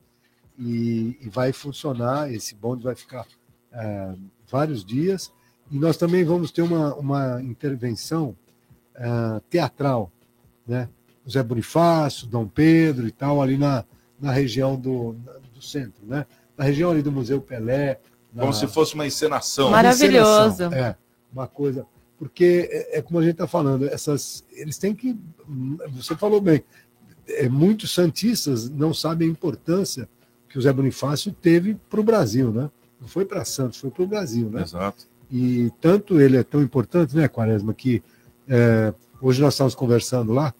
[0.57, 2.31] e, e vai funcionar.
[2.31, 3.25] Esse bonde vai ficar
[3.71, 4.13] é,
[4.49, 5.31] vários dias.
[5.71, 8.35] E nós também vamos ter uma, uma intervenção
[8.95, 10.11] é, teatral,
[10.67, 10.89] né?
[11.27, 13.83] Zé Bonifácio, Dom Pedro e tal, ali na,
[14.19, 15.15] na região do,
[15.55, 16.25] do centro, né?
[16.57, 17.99] Na região ali do Museu Pelé.
[18.33, 18.41] Na...
[18.41, 19.71] Como se fosse uma encenação.
[19.71, 20.29] Maravilhoso.
[20.29, 20.97] Uma encenação, é,
[21.31, 21.85] uma coisa.
[22.17, 25.17] Porque é, é como a gente está falando, essas, eles têm que.
[25.89, 26.63] Você falou bem,
[27.27, 30.07] é, muitos santistas não sabem a importância
[30.49, 32.69] que o Zé Bonifácio teve para o Brasil, né?
[32.99, 34.61] Não foi para Santos, foi para o Brasil, né?
[34.61, 35.07] Exato.
[35.29, 38.01] E tanto ele é tão importante, né, Quaresma, que
[38.47, 40.53] é, hoje nós estávamos conversando lá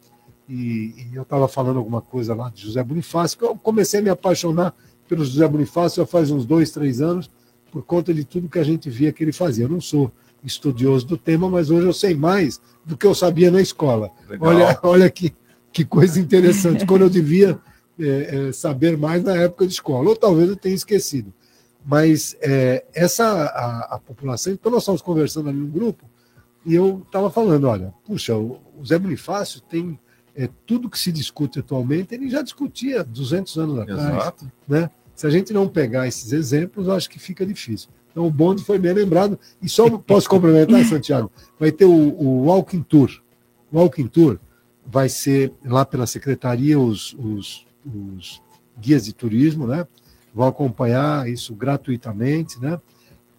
[0.47, 4.03] e, e eu estava falando alguma coisa lá de José Bonifácio, que eu comecei a
[4.03, 4.75] me apaixonar
[5.07, 7.29] pelo José Bonifácio já faz uns dois, três anos,
[7.71, 9.65] por conta de tudo que a gente via que ele fazia.
[9.65, 10.11] Eu não sou
[10.43, 14.11] estudioso do tema, mas hoje eu sei mais do que eu sabia na escola.
[14.29, 14.49] Legal.
[14.49, 15.33] Olha, olha que,
[15.71, 16.85] que coisa interessante.
[16.85, 17.59] Quando eu devia
[17.99, 21.33] é, é, saber mais na época de escola, ou talvez eu tenha esquecido.
[21.85, 26.05] Mas é, essa a, a, população, então nós estamos conversando ali no grupo,
[26.65, 29.99] e eu estava falando, olha, puxa, o, o Zé Bonifácio tem
[30.35, 33.99] é, tudo que se discute atualmente, ele já discutia 200 anos atrás.
[33.99, 34.51] Exato.
[34.67, 34.89] Né?
[35.15, 37.89] Se a gente não pegar esses exemplos, acho que fica difícil.
[38.11, 39.39] Então o bonde foi bem lembrado.
[39.61, 43.09] E só posso complementar, Santiago, vai ter o, o Walking Tour.
[43.71, 44.39] O Walking Tour
[44.85, 48.41] vai ser lá pela secretaria, os, os, os
[48.79, 49.87] guias de turismo, né?
[50.33, 52.79] Vão acompanhar isso gratuitamente, né?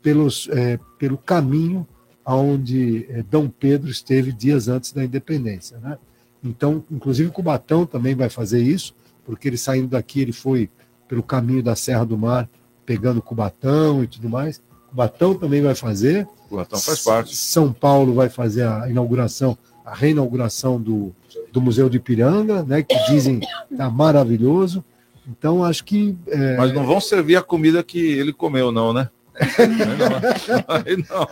[0.02, 1.86] Pelos, é, pelo caminho
[2.24, 5.98] aonde é, Dom Pedro esteve dias antes da independência, né?
[6.42, 8.94] Então, inclusive Cubatão também vai fazer isso,
[9.24, 10.70] porque ele saindo daqui, ele foi
[11.08, 12.48] pelo caminho da Serra do Mar,
[12.84, 14.62] pegando Cubatão e tudo mais.
[14.88, 16.26] Cubatão também vai fazer.
[16.48, 17.36] Cubatão faz parte.
[17.36, 21.14] São Paulo vai fazer a inauguração, a reinauguração do,
[21.52, 24.84] do Museu de Ipiranga, né, que dizem que está maravilhoso.
[25.28, 26.16] Então, acho que.
[26.28, 26.56] É...
[26.56, 29.10] Mas não vão servir a comida que ele comeu, não, né?
[30.68, 31.26] Aí não.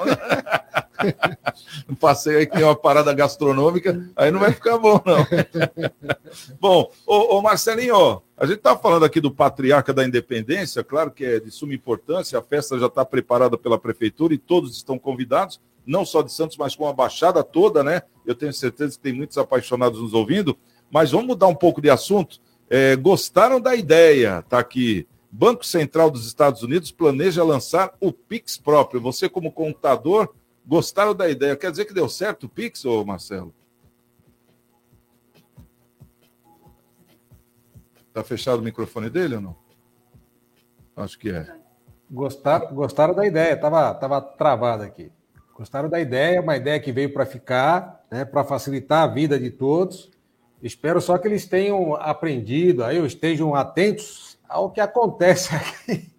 [1.89, 5.27] Um passeio aí que tem uma parada gastronômica, aí não vai ficar bom, não.
[6.61, 11.25] Bom, ô, ô Marcelinho, a gente está falando aqui do Patriarca da Independência, claro que
[11.25, 15.61] é de suma importância, a festa já está preparada pela Prefeitura e todos estão convidados,
[15.87, 18.03] não só de Santos, mas com a Baixada toda, né?
[18.25, 20.57] Eu tenho certeza que tem muitos apaixonados nos ouvindo,
[20.91, 22.41] mas vamos mudar um pouco de assunto.
[22.69, 24.43] É, gostaram da ideia?
[24.49, 25.07] Tá aqui.
[25.31, 29.01] Banco Central dos Estados Unidos planeja lançar o Pix próprio.
[29.01, 30.33] Você, como contador,
[30.67, 31.57] gostaram da ideia?
[31.57, 33.55] Quer dizer que deu certo o Pix, ô Marcelo?
[38.13, 39.57] Tá fechado o microfone dele ou não?
[40.97, 41.53] Acho que é.
[42.11, 45.11] Gostaram, gostaram da ideia, tava, tava travado aqui.
[45.53, 49.51] Gostaram da ideia, uma ideia que veio para ficar, né, para facilitar a vida de
[49.51, 50.11] todos.
[50.63, 56.14] Espero só que eles tenham aprendido, aí estejam atentos ao que acontece aqui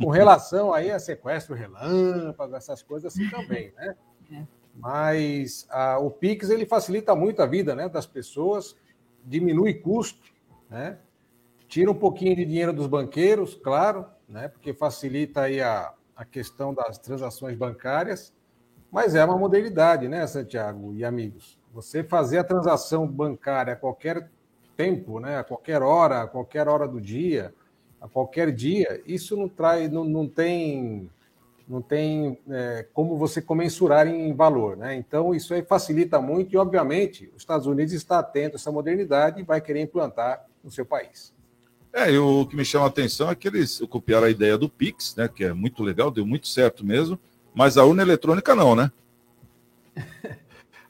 [0.00, 3.96] com relação aí a sequestro relâmpago, essas coisas assim também, né?
[4.32, 4.42] É.
[4.76, 8.76] Mas a, o Pix ele facilita muito a vida né, das pessoas,
[9.24, 10.32] diminui custo,
[10.68, 10.98] né?
[11.68, 14.48] Tira um pouquinho de dinheiro dos banqueiros, claro, né?
[14.48, 18.34] Porque facilita aí a, a questão das transações bancárias,
[18.90, 21.58] mas é uma modalidade, né, Santiago e amigos?
[21.72, 24.30] Você fazer a transação bancária a qualquer
[24.76, 27.52] tempo, né, a qualquer hora, a qualquer hora do dia,
[28.04, 31.08] a qualquer dia, isso não traz, não, não tem,
[31.66, 34.94] não tem é, como você comensurar em valor, né?
[34.94, 39.40] Então isso aí facilita muito e obviamente os Estados Unidos está atento a essa modernidade
[39.40, 41.32] e vai querer implantar no seu país.
[41.94, 44.68] É, e o que me chama a atenção é que eles copiaram a ideia do
[44.68, 45.26] Pix, né?
[45.26, 47.18] Que é muito legal, deu muito certo mesmo,
[47.54, 48.92] mas a urna eletrônica não, né?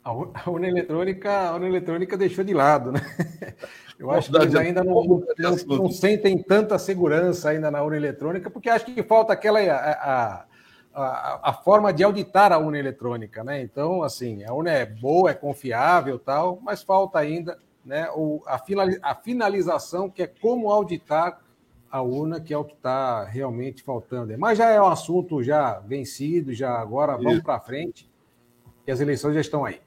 [0.04, 0.12] A
[0.50, 3.00] urna eletrônica, a urna eletrônica deixou de lado, né?
[3.98, 8.50] Eu acho que eles ainda não, não, não, sentem tanta segurança ainda na urna eletrônica,
[8.50, 10.46] porque acho que falta aquela a,
[10.92, 13.62] a, a, forma de auditar a urna eletrônica, né?
[13.62, 18.60] Então, assim, a urna é boa, é confiável, tal, mas falta ainda, né, o, a,
[19.02, 21.40] a finalização que é como auditar
[21.90, 24.36] a urna, que é o que está realmente faltando.
[24.36, 28.10] Mas já é um assunto já vencido, já agora vamos para frente,
[28.84, 29.83] e as eleições já estão aí.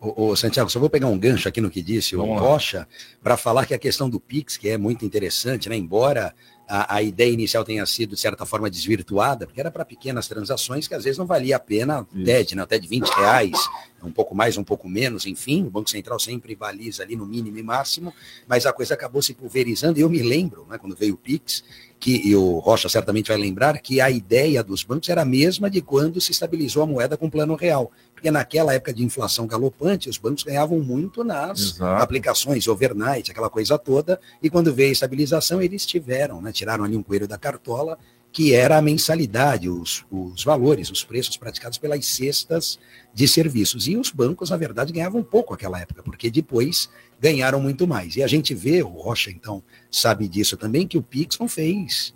[0.00, 2.86] O, Santiago, só vou pegar um gancho aqui no que disse Vamos o Rocha,
[3.20, 5.76] para falar que a questão do Pix, que é muito interessante, né?
[5.76, 6.32] embora
[6.68, 10.86] a, a, ideia inicial tenha sido, de certa forma, desvirtuada, porque era para pequenas transações
[10.86, 12.62] que às vezes não valia a pena TED, né?
[12.62, 13.58] até de 20 reais,
[14.02, 17.58] um pouco mais, um pouco menos, enfim, o Banco Central sempre baliza ali no mínimo
[17.58, 18.12] e máximo,
[18.46, 21.64] mas a coisa acabou se pulverizando, e eu me lembro, né, quando veio o Pix,
[21.98, 25.68] que e o Rocha certamente vai lembrar, que a ideia dos bancos era a mesma
[25.68, 27.90] de quando se estabilizou a moeda com plano real.
[28.14, 32.02] Porque naquela época de inflação galopante, os bancos ganhavam muito nas Exato.
[32.02, 36.96] aplicações overnight, aquela coisa toda, e quando veio a estabilização, eles tiveram, né, tiraram ali
[36.96, 37.98] um coelho da cartola,
[38.32, 42.78] que era a mensalidade, os, os valores, os preços praticados pelas cestas
[43.12, 43.88] de serviços.
[43.88, 46.88] E os bancos, na verdade, ganhavam pouco naquela época, porque depois
[47.20, 48.16] ganharam muito mais.
[48.16, 52.14] E a gente vê, o Rocha, então, sabe disso também, que o Pix não fez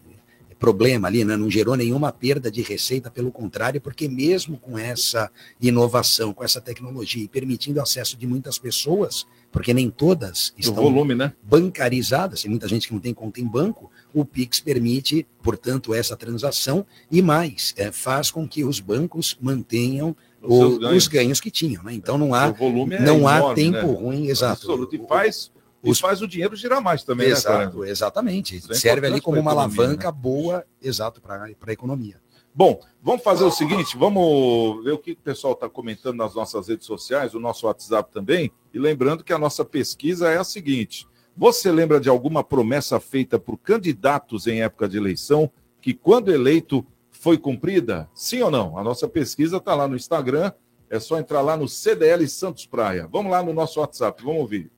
[0.63, 1.37] problema ali, né?
[1.37, 5.29] não gerou nenhuma perda de receita, pelo contrário, porque mesmo com essa
[5.61, 11.17] inovação, com essa tecnologia e permitindo acesso de muitas pessoas, porque nem todas estão volume,
[11.17, 11.33] né?
[11.43, 16.17] bancarizadas, tem muita gente que não tem conta em banco, o Pix permite, portanto, essa
[16.17, 20.97] transação e mais, é, faz com que os bancos mantenham os, o, ganhos.
[20.97, 21.41] os ganhos.
[21.41, 21.83] que tinham.
[21.83, 21.95] Né?
[21.95, 23.95] Então não há, é não há enorme, tempo né?
[23.95, 24.63] ruim, exato.
[24.63, 24.97] Absoluto.
[24.97, 25.51] E faz
[25.83, 25.99] os...
[25.99, 28.63] faz o dinheiro girar mais também, né, exato, né, Exatamente.
[28.71, 30.17] É Serve ali como uma alavanca né?
[30.17, 32.21] boa, exato, para a economia.
[32.55, 36.69] Bom, vamos fazer o seguinte, vamos ver o que o pessoal está comentando nas nossas
[36.69, 38.53] redes sociais, o nosso WhatsApp também.
[38.75, 43.39] E lembrando que a nossa pesquisa é a seguinte: você lembra de alguma promessa feita
[43.39, 48.09] por candidatos em época de eleição que, quando eleito, foi cumprida?
[48.15, 48.79] Sim ou não?
[48.79, 50.53] A nossa pesquisa está lá no Instagram.
[50.91, 53.09] É só entrar lá no CDL Santos Praia.
[53.11, 54.71] Vamos lá no nosso WhatsApp, vamos ouvir.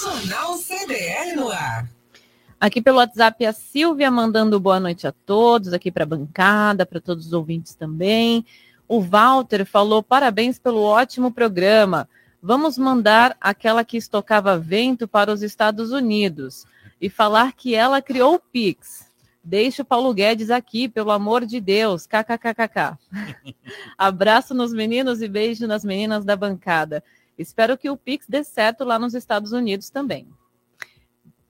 [0.02, 1.90] Jornal CDL no ar.
[2.60, 7.00] Aqui pelo WhatsApp a Silvia mandando boa noite a todos, aqui para a bancada, para
[7.00, 8.44] todos os ouvintes também.
[8.88, 12.10] O Walter falou parabéns pelo ótimo programa.
[12.42, 16.66] Vamos mandar aquela que estocava vento para os Estados Unidos
[17.00, 19.06] e falar que ela criou o Pix.
[19.44, 22.08] Deixa o Paulo Guedes aqui, pelo amor de Deus.
[22.08, 22.98] KKKKK.
[23.96, 27.04] Abraço nos meninos e beijo nas meninas da bancada.
[27.38, 30.28] Espero que o Pix dê certo lá nos Estados Unidos também.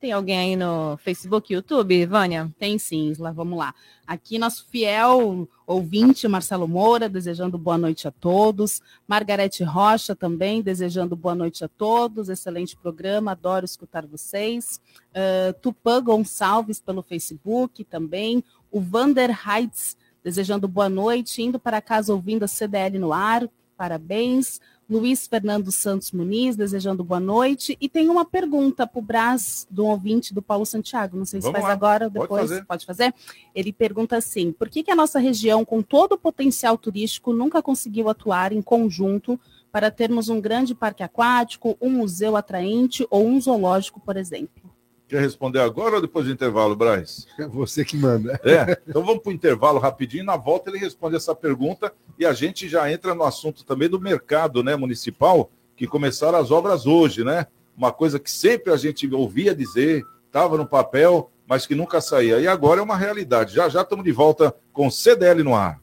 [0.00, 2.54] Tem alguém aí no Facebook, YouTube, Vânia?
[2.56, 3.74] Tem sim, Isla, vamos lá.
[4.06, 8.80] Aqui nosso fiel ouvinte, Marcelo Moura, desejando boa noite a todos.
[9.08, 12.28] Margarete Rocha também, desejando boa noite a todos.
[12.28, 14.80] Excelente programa, adoro escutar vocês.
[15.10, 18.44] Uh, Tupã Gonçalves pelo Facebook também.
[18.70, 23.48] O Vander Heitz, desejando boa noite, indo para casa ouvindo a CDL no ar.
[23.76, 24.60] Parabéns.
[24.88, 27.76] Luiz Fernando Santos Muniz, desejando boa noite.
[27.78, 31.16] E tem uma pergunta para o Brás, do ouvinte do Paulo Santiago.
[31.16, 31.72] Não sei se Vamos faz lá.
[31.74, 32.42] agora ou Pode depois.
[32.48, 32.64] fazer.
[32.64, 33.14] Pode fazer?
[33.54, 37.60] Ele pergunta assim: por que, que a nossa região, com todo o potencial turístico, nunca
[37.62, 39.38] conseguiu atuar em conjunto
[39.70, 44.67] para termos um grande parque aquático, um museu atraente ou um zoológico, por exemplo?
[45.08, 47.26] Quer responder agora ou depois do intervalo, Braz?
[47.38, 48.38] É você que manda.
[48.44, 50.22] É, então vamos para o intervalo rapidinho.
[50.22, 53.98] Na volta ele responde essa pergunta e a gente já entra no assunto também do
[53.98, 57.46] mercado né, municipal, que começaram as obras hoje, né?
[57.74, 62.38] Uma coisa que sempre a gente ouvia dizer, estava no papel, mas que nunca saía.
[62.38, 63.54] E agora é uma realidade.
[63.54, 65.80] Já já estamos de volta com CDL no ar.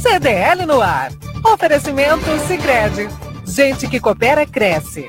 [0.00, 1.10] CDL no ar.
[1.44, 3.08] Oferecimento Sicredi.
[3.44, 5.08] Gente que coopera cresce.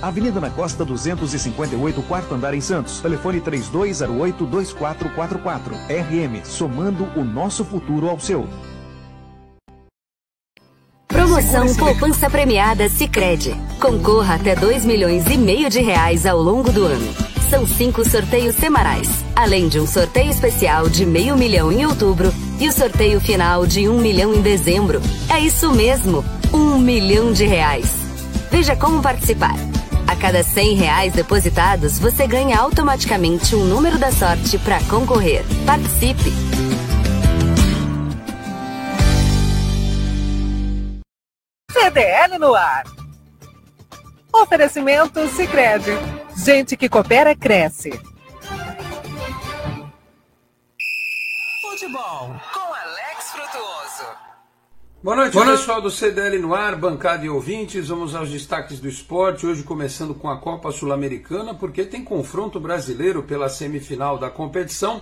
[0.00, 3.00] Avenida na Costa 258, quarto andar em Santos.
[3.00, 5.72] Telefone 3208-2444.
[5.88, 8.46] RM, somando o nosso futuro ao seu.
[11.06, 13.54] Promoção Poupança Premiada Sicredi.
[13.80, 17.14] Concorra até 2 milhões e meio de reais ao longo do ano.
[17.48, 22.68] São cinco sorteios semanais, além de um sorteio especial de meio milhão em outubro e
[22.68, 25.00] o sorteio final de um milhão em dezembro.
[25.30, 26.22] É isso mesmo,
[26.52, 27.86] um milhão de reais.
[28.50, 29.54] Veja como participar.
[30.08, 35.44] A cada 100 reais depositados, você ganha automaticamente um número da sorte para concorrer.
[35.66, 36.32] Participe!
[41.70, 42.84] CDL no ar.
[44.32, 45.92] Oferecimento Sicredi.
[46.34, 47.90] Gente que coopera cresce.
[51.60, 54.16] Futebol com Alex Frutuoso.
[55.00, 57.86] Boa noite, pessoal do CDL no ar, bancada e ouvintes.
[57.86, 59.46] Vamos aos destaques do esporte.
[59.46, 65.00] Hoje começando com a Copa Sul-Americana, porque tem confronto brasileiro pela semifinal da competição.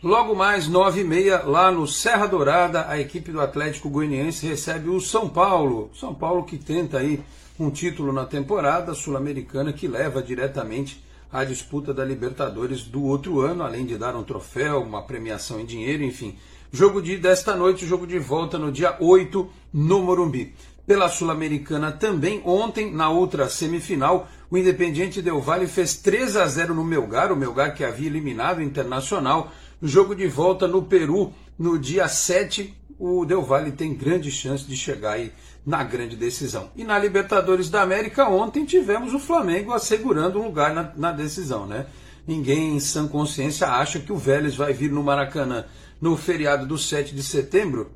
[0.00, 5.28] Logo mais, 9h30, lá no Serra Dourada, a equipe do Atlético Goianiense recebe o São
[5.28, 5.90] Paulo.
[5.92, 7.20] São Paulo que tenta aí
[7.58, 13.64] um título na temporada sul-americana que leva diretamente à disputa da Libertadores do outro ano,
[13.64, 16.38] além de dar um troféu, uma premiação em dinheiro, enfim.
[16.74, 20.54] Jogo de desta noite, jogo de volta no dia 8 no Morumbi.
[20.86, 26.74] Pela Sul-Americana também, ontem, na outra semifinal, o Independiente Del Valle fez 3 a 0
[26.74, 29.52] no Melgar, o Melgar que havia eliminado o Internacional.
[29.82, 34.74] Jogo de volta no Peru no dia 7, o Del Valle tem grande chance de
[34.74, 35.30] chegar aí
[35.66, 36.70] na grande decisão.
[36.74, 41.66] E na Libertadores da América, ontem tivemos o Flamengo assegurando um lugar na, na decisão,
[41.66, 41.84] né?
[42.26, 45.66] Ninguém em sã consciência acha que o Vélez vai vir no Maracanã
[46.02, 47.92] no feriado do 7 de setembro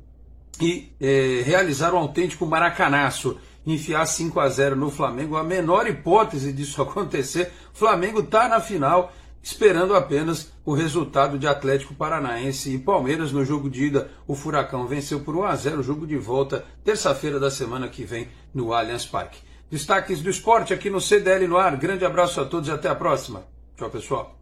[0.61, 5.35] e é, realizar um autêntico maracanaço, enfiar 5 a 0 no Flamengo.
[5.35, 9.11] A menor hipótese disso acontecer, Flamengo está na final
[9.43, 14.09] esperando apenas o resultado de Atlético Paranaense e Palmeiras no jogo de ida.
[14.25, 18.03] O Furacão venceu por 1 a 0 o jogo de volta, terça-feira da semana que
[18.03, 19.39] vem no Allianz Parque.
[19.69, 21.75] Destaques do esporte aqui no CDL no ar.
[21.77, 23.43] Grande abraço a todos e até a próxima.
[23.77, 24.36] Tchau, pessoal.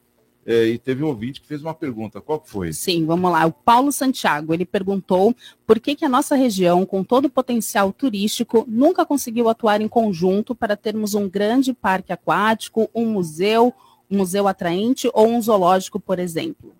[0.46, 2.20] É, e teve um ouvinte que fez uma pergunta.
[2.20, 2.72] Qual que foi?
[2.72, 3.46] Sim, vamos lá.
[3.46, 5.34] O Paulo Santiago, ele perguntou
[5.66, 9.88] por que, que a nossa região, com todo o potencial turístico, nunca conseguiu atuar em
[9.88, 13.72] conjunto para termos um grande parque aquático, um museu,
[14.10, 16.74] um museu atraente ou um zoológico, por exemplo.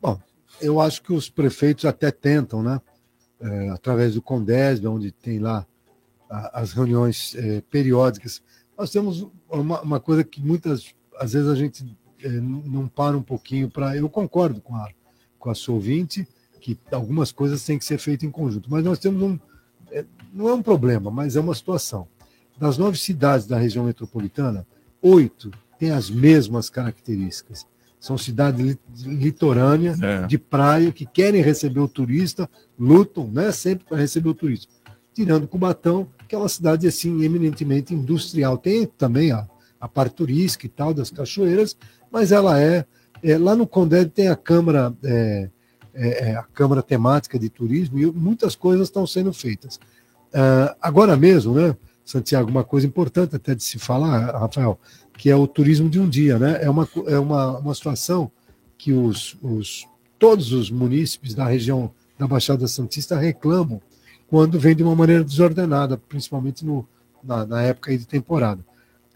[0.00, 0.20] Bom,
[0.60, 2.80] eu acho que os prefeitos até tentam, né?
[3.40, 5.66] É, através do Condesb, onde tem lá
[6.30, 8.42] a- as reuniões é, periódicas.
[8.78, 11.84] Nós temos uma, uma coisa que muitas, às vezes a gente
[12.22, 13.96] não para um pouquinho para.
[13.96, 14.88] Eu concordo com a,
[15.38, 16.26] com a sua ouvinte,
[16.60, 19.38] que algumas coisas têm que ser feitas em conjunto, mas nós temos um.
[19.90, 22.06] é, não é um problema, mas é uma situação.
[22.58, 24.66] Das nove cidades da região metropolitana,
[25.02, 27.66] oito têm as mesmas características.
[28.00, 28.78] São cidades li-
[29.16, 30.26] litorâneas, É.
[30.26, 32.48] de praia, que querem receber o turista,
[32.78, 34.72] lutam né, sempre para receber o turista.
[35.14, 38.58] Tirando Cubatão, que é uma cidade assim eminentemente industrial.
[38.58, 39.48] Tem também a,
[39.80, 41.76] a parte turística e tal, das cachoeiras,
[42.16, 42.82] mas ela é.
[43.22, 45.50] é, lá no Condé tem a Câmara, é,
[45.92, 49.78] é, é, a Câmara Temática de Turismo, e muitas coisas estão sendo feitas.
[50.32, 54.80] Ah, agora mesmo, né, Santiago, uma coisa importante até de se falar, Rafael,
[55.18, 56.58] que é o turismo de um dia, né?
[56.62, 58.30] É uma, é uma, uma situação
[58.78, 59.86] que os, os,
[60.18, 63.78] todos os munícipes da região da Baixada Santista reclamam
[64.26, 66.88] quando vem de uma maneira desordenada, principalmente no,
[67.22, 68.64] na, na época de temporada.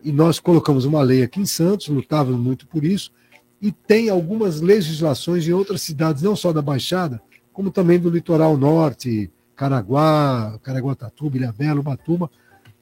[0.03, 3.13] E nós colocamos uma lei aqui em Santos, lutávamos muito por isso,
[3.61, 7.21] e tem algumas legislações em outras cidades, não só da Baixada,
[7.53, 12.31] como também do litoral norte, Caraguá, Caraguatatuba, Ilhabela, Ubatuba,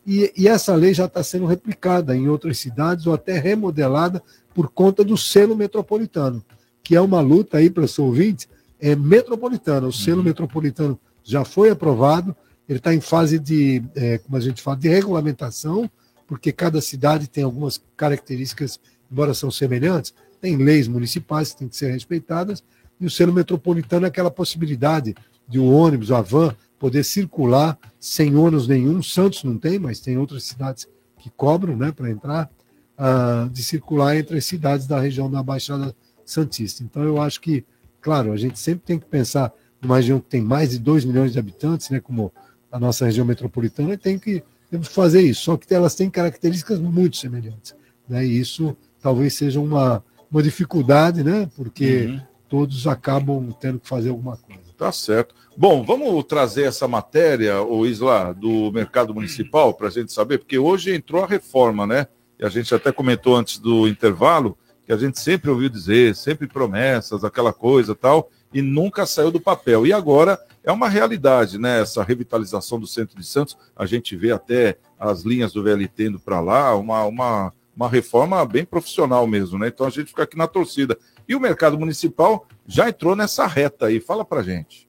[0.07, 4.23] e, e essa lei já está sendo replicada em outras cidades ou até remodelada
[4.55, 6.43] por conta do selo metropolitano,
[6.83, 8.49] que é uma luta aí para o seu ouvinte,
[8.81, 9.87] é metropolitana.
[9.87, 12.35] O selo metropolitano já foi aprovado,
[12.69, 15.91] ele está em fase de, é, como a gente fala, de regulamentação,
[16.29, 18.79] porque cada cidade tem algumas características,
[19.11, 22.63] embora são semelhantes, tem leis municipais que têm que ser respeitadas,
[23.01, 25.17] e o selo metropolitano é aquela possibilidade
[25.49, 29.03] de o ônibus, a van, poder circular sem ônus nenhum.
[29.03, 30.87] Santos não tem, mas tem outras cidades
[31.19, 32.51] que cobram né, para entrar,
[32.97, 36.85] ah, de circular entre as cidades da região da Baixada Santista.
[36.85, 37.65] Então, eu acho que,
[38.01, 41.33] claro, a gente sempre tem que pensar numa região que tem mais de 2 milhões
[41.33, 42.33] de habitantes, né, como,
[42.71, 45.43] a nossa região metropolitana e tem que, temos que fazer isso.
[45.43, 47.75] Só que elas têm características muito semelhantes.
[48.09, 48.25] Né?
[48.27, 51.49] E isso talvez seja uma, uma dificuldade, né?
[51.57, 52.21] porque uhum.
[52.49, 54.69] todos acabam tendo que fazer alguma coisa.
[54.77, 55.35] Tá certo.
[55.57, 60.57] Bom, vamos trazer essa matéria, o Isla, do mercado municipal, para a gente saber, porque
[60.57, 62.07] hoje entrou a reforma, né?
[62.39, 64.57] E a gente até comentou antes do intervalo
[64.87, 69.41] que a gente sempre ouviu dizer, sempre promessas, aquela coisa tal, e nunca saiu do
[69.41, 69.87] papel.
[69.87, 71.81] E agora é uma realidade, né?
[71.81, 76.21] Essa revitalização do centro de Santos, a gente vê até as linhas do VLT indo
[76.21, 79.69] para lá, uma, uma, uma reforma bem profissional mesmo, né?
[79.69, 80.99] Então a gente fica aqui na torcida.
[81.27, 83.99] E o mercado municipal já entrou nessa reta aí.
[83.99, 84.87] Fala para gente.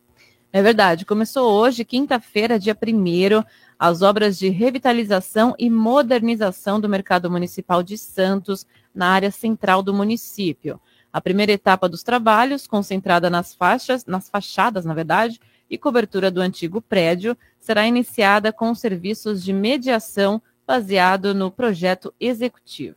[0.52, 1.06] É verdade.
[1.06, 3.42] Começou hoje, quinta-feira, dia 1
[3.80, 9.94] as obras de revitalização e modernização do mercado municipal de Santos, na área central do
[9.94, 10.78] município.
[11.14, 15.40] A primeira etapa dos trabalhos, concentrada nas faixas, nas fachadas, na verdade,
[15.70, 22.96] e cobertura do antigo prédio, será iniciada com serviços de mediação baseado no projeto executivo.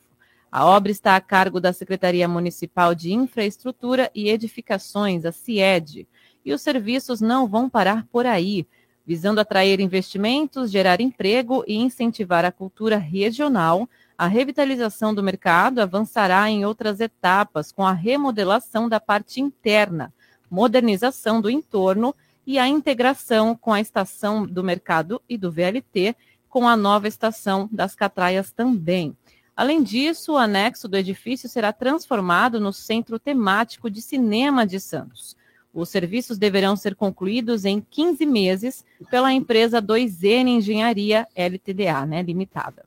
[0.50, 6.06] A obra está a cargo da Secretaria Municipal de Infraestrutura e Edificações, a CIED,
[6.44, 8.66] e os serviços não vão parar por aí,
[9.06, 13.88] visando atrair investimentos, gerar emprego e incentivar a cultura regional.
[14.16, 20.12] A revitalização do mercado avançará em outras etapas com a remodelação da parte interna,
[20.50, 22.14] modernização do entorno
[22.46, 26.16] e a integração com a estação do mercado e do VLT,
[26.48, 29.16] com a nova estação das Catraias também.
[29.56, 35.36] Além disso, o anexo do edifício será transformado no Centro Temático de Cinema de Santos.
[35.74, 42.84] Os serviços deverão ser concluídos em 15 meses pela empresa 2N Engenharia LTDA, né, limitada.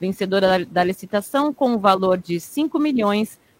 [0.00, 2.38] Vencedora da, licitação com o valor de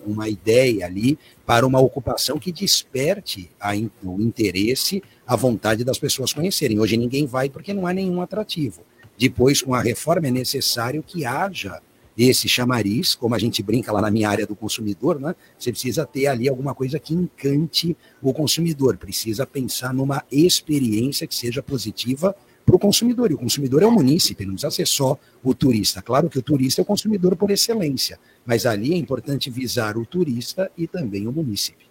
[0.05, 3.71] uma ideia ali para uma ocupação que desperte a,
[4.03, 6.79] o interesse, a vontade das pessoas conhecerem.
[6.79, 8.81] Hoje ninguém vai porque não há nenhum atrativo.
[9.17, 11.81] Depois, com a reforma, é necessário que haja
[12.18, 15.36] esse chamariz, como a gente brinca lá na minha área do consumidor, né?
[15.57, 21.36] Você precisa ter ali alguma coisa que encante o consumidor, precisa pensar numa experiência que
[21.36, 22.36] seja positiva
[22.66, 23.32] para o consumidor.
[23.32, 26.01] E o consumidor é o munícipe, não precisa ser só o turista.
[26.01, 30.05] Claro que o turista é o consumidor por excelência, mas ali é importante visar o
[30.05, 31.86] turista e também o munícipe.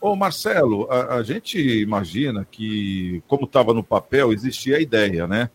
[0.00, 5.50] Ô Marcelo, a, a gente imagina que, como estava no papel, existia a ideia, né?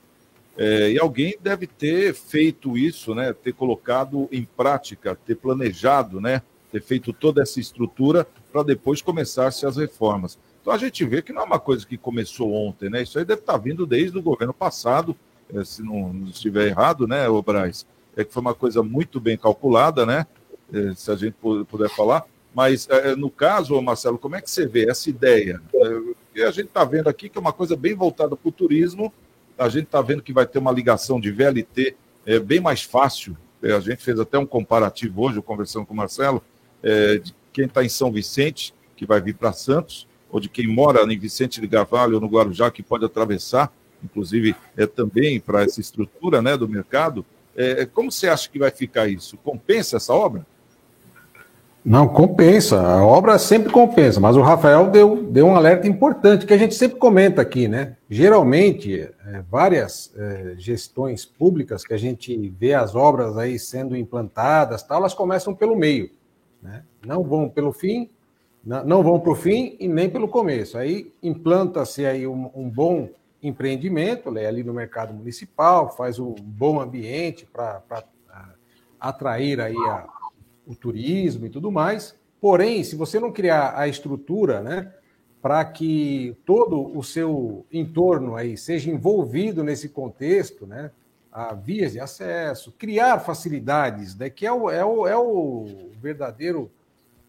[0.57, 3.33] É, e alguém deve ter feito isso, né?
[3.33, 6.41] Ter colocado em prática, ter planejado, né?
[6.71, 10.37] Ter feito toda essa estrutura para depois começar-se as reformas.
[10.61, 13.01] Então a gente vê que não é uma coisa que começou ontem, né?
[13.01, 15.15] Isso aí deve estar tá vindo desde o governo passado,
[15.53, 17.43] eh, se não, estiver errado, né, o?
[18.15, 20.25] É que foi uma coisa muito bem calculada, né?
[20.71, 21.35] Eh, se a gente
[21.67, 22.23] puder falar.
[22.53, 25.59] Mas eh, no caso, Marcelo, como é que você vê essa ideia?
[26.35, 29.11] E a gente está vendo aqui que é uma coisa bem voltada para o turismo.
[29.57, 31.95] A gente está vendo que vai ter uma ligação de VLT
[32.25, 33.37] é, bem mais fácil.
[33.63, 36.43] A gente fez até um comparativo hoje, conversando com o Marcelo,
[36.81, 40.67] é, de quem está em São Vicente, que vai vir para Santos, ou de quem
[40.67, 43.71] mora em Vicente de Gavalho ou no Guarujá, que pode atravessar,
[44.03, 47.25] inclusive é, também para essa estrutura né, do mercado.
[47.55, 49.37] É, como você acha que vai ficar isso?
[49.37, 50.45] Compensa essa obra?
[51.85, 52.81] Não, compensa.
[52.81, 56.75] A obra sempre compensa, mas o Rafael deu, deu um alerta importante que a gente
[56.75, 57.97] sempre comenta aqui, né?
[58.09, 64.81] Geralmente, é, várias é, gestões públicas que a gente vê as obras aí sendo implantadas,
[64.81, 66.09] tal, elas começam pelo meio,
[66.61, 66.83] né?
[67.05, 68.09] Não vão pelo fim,
[68.63, 70.77] não vão para o fim e nem pelo começo.
[70.77, 73.09] Aí implanta-se aí um, um, bom
[73.41, 77.81] empreendimento né, ali no mercado municipal, faz um bom ambiente para
[79.01, 80.05] atrair aí a,
[80.67, 82.15] o turismo e tudo mais.
[82.39, 84.93] Porém, se você não criar a estrutura, né,
[85.41, 90.91] para que todo o seu entorno aí seja envolvido nesse contexto, né,
[91.31, 96.71] a vias de acesso, criar facilidades, né, que é o, é o, é o verdadeiro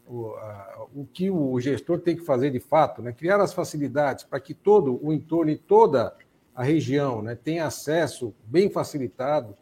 [0.07, 4.24] o, a, o que o gestor tem que fazer de fato, né, criar as facilidades
[4.24, 6.14] para que todo o entorno e toda
[6.55, 9.57] a região né, tenha acesso bem facilitado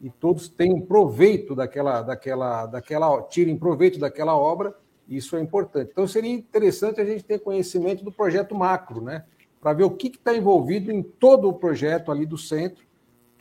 [0.00, 4.74] e todos tenham proveito daquela, daquela, daquela, tirem proveito daquela obra,
[5.06, 5.90] isso é importante.
[5.92, 9.24] Então seria interessante a gente ter conhecimento do projeto macro, né?
[9.60, 12.84] Para ver o que está envolvido em todo o projeto ali do centro,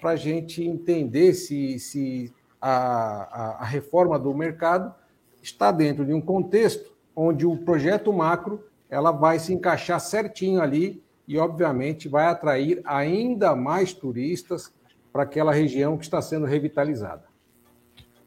[0.02, 4.94] para a gente entender se, se a, a, a reforma do mercado
[5.42, 11.04] está dentro de um contexto onde o projeto macro ela vai se encaixar certinho ali
[11.28, 14.74] e, obviamente, vai atrair ainda mais turistas
[15.12, 17.24] para aquela região que está sendo revitalizada.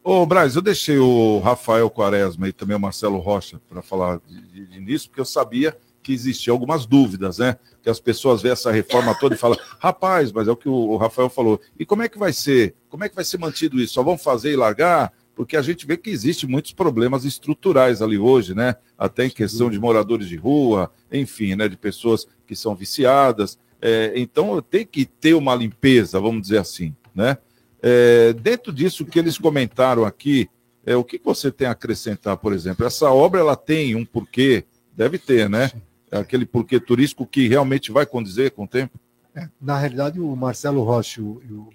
[0.04, 4.66] Ô, Braz, eu deixei o Rafael Quaresma e também o Marcelo Rocha para falar de,
[4.66, 7.56] de, porque eu sabia que existiam algumas dúvidas, né?
[7.80, 10.96] Que as pessoas veem essa reforma toda e falam, rapaz, mas é o que o
[10.96, 11.60] Rafael falou.
[11.78, 12.74] E como é que vai ser?
[12.88, 13.94] Como é que vai ser mantido isso?
[13.94, 15.12] Só vão fazer e largar?
[15.36, 18.74] Porque a gente vê que existe muitos problemas estruturais ali hoje, né?
[18.98, 21.68] Até em questão de moradores de rua, enfim, né?
[21.68, 23.56] De pessoas que são viciadas.
[23.82, 27.36] É, então tem que ter uma limpeza, vamos dizer assim, né?
[27.82, 30.48] É, dentro disso que eles comentaram aqui,
[30.86, 32.86] é, o que você tem a acrescentar, por exemplo?
[32.86, 34.64] Essa obra ela tem um porquê,
[34.96, 35.72] deve ter, né?
[36.12, 39.00] Aquele porquê turístico que realmente vai condizer com o tempo?
[39.34, 41.70] É, na realidade, o Marcelo Rocha e o,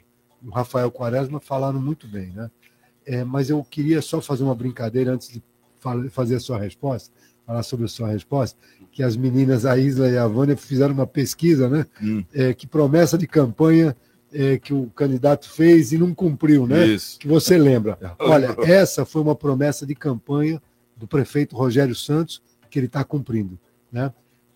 [0.45, 2.49] o, Rafael Quaresma falaram muito bem, né?
[3.05, 5.43] É, mas eu queria só fazer uma brincadeira antes de
[6.11, 7.13] fazer a sua resposta,
[7.45, 8.57] falar sobre a sua resposta,
[8.97, 11.85] que as meninas, a Isla e a Vânia, fizeram uma pesquisa, né?
[12.01, 12.23] Hum.
[12.33, 13.95] É, que promessa de campanha
[14.33, 16.87] é, que o candidato fez e não cumpriu, né?
[16.87, 17.19] Isso.
[17.19, 17.95] Que você lembra.
[18.17, 20.59] Olha, essa foi uma promessa de campanha
[20.95, 22.41] do prefeito Rogério Santos
[22.71, 23.59] que ele está cumprindo,
[23.91, 24.11] né?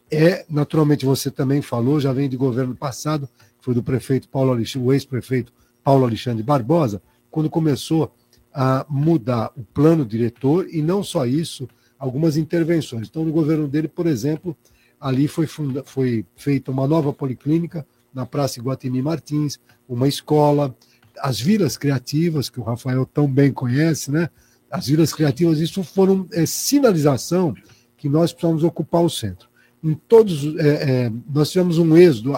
[0.09, 3.29] É, naturalmente, você também falou, já vem de governo passado,
[3.59, 8.11] foi do prefeito Paulo Alexandre, o ex-prefeito Paulo Alexandre Barbosa, quando começou
[8.51, 11.69] a mudar o plano diretor e não só isso,
[12.01, 13.07] algumas intervenções.
[13.07, 14.57] Então, no governo dele, por exemplo,
[14.99, 20.75] ali foi, funda, foi feita uma nova policlínica na Praça Iguatemi Martins, uma escola,
[21.19, 24.31] as vilas criativas, que o Rafael tão bem conhece, né?
[24.71, 27.53] As vilas criativas, isso foram é, sinalização
[27.95, 29.47] que nós precisamos ocupar o centro.
[29.83, 32.33] Em todos, é, é, nós tivemos um êxodo.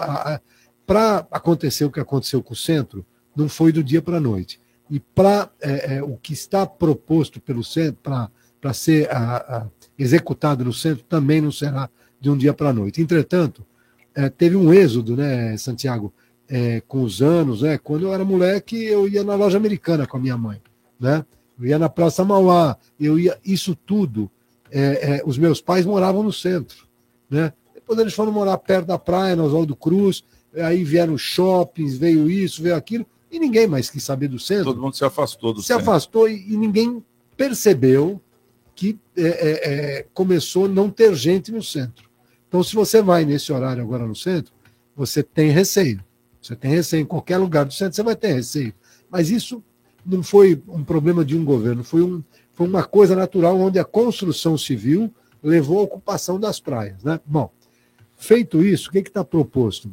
[0.86, 4.60] Para acontecer o que aconteceu com o centro, não foi do dia para a noite.
[4.90, 8.30] E para é, é, o que está proposto pelo centro, para
[8.72, 9.66] ser a, a,
[9.98, 11.88] executado no centro, também não será
[12.20, 13.02] de um dia para a noite.
[13.02, 13.64] Entretanto,
[14.14, 16.12] é, teve um êxodo, né, Santiago,
[16.48, 17.78] é, com os anos, né?
[17.78, 20.60] Quando eu era moleque, eu ia na loja americana com a minha mãe,
[21.00, 21.24] né?
[21.58, 24.30] Eu ia na Praça Mauá, eu ia, isso tudo.
[24.70, 26.86] É, é, os meus pais moravam no centro,
[27.30, 27.52] né?
[27.74, 30.24] Depois eles foram morar perto da praia, no Oswaldo Cruz,
[30.56, 34.66] aí vieram shoppings, veio isso, veio aquilo, e ninguém mais quis saber do centro.
[34.66, 35.84] Todo mundo se afastou do se centro.
[35.84, 37.04] Se afastou e, e, ninguém
[37.36, 38.20] percebeu
[38.74, 42.08] que é, é, é, começou a não ter gente no centro.
[42.48, 44.52] Então, se você vai nesse horário agora no centro,
[44.96, 46.02] você tem receio.
[46.40, 48.74] Você tem receio em qualquer lugar do centro, você vai ter receio.
[49.10, 49.62] Mas isso
[50.04, 52.22] não foi um problema de um governo, foi, um,
[52.52, 55.12] foi uma coisa natural onde a construção civil
[55.42, 57.02] levou à ocupação das praias.
[57.02, 57.18] Né?
[57.24, 57.50] Bom,
[58.16, 59.90] feito isso, o que está proposto?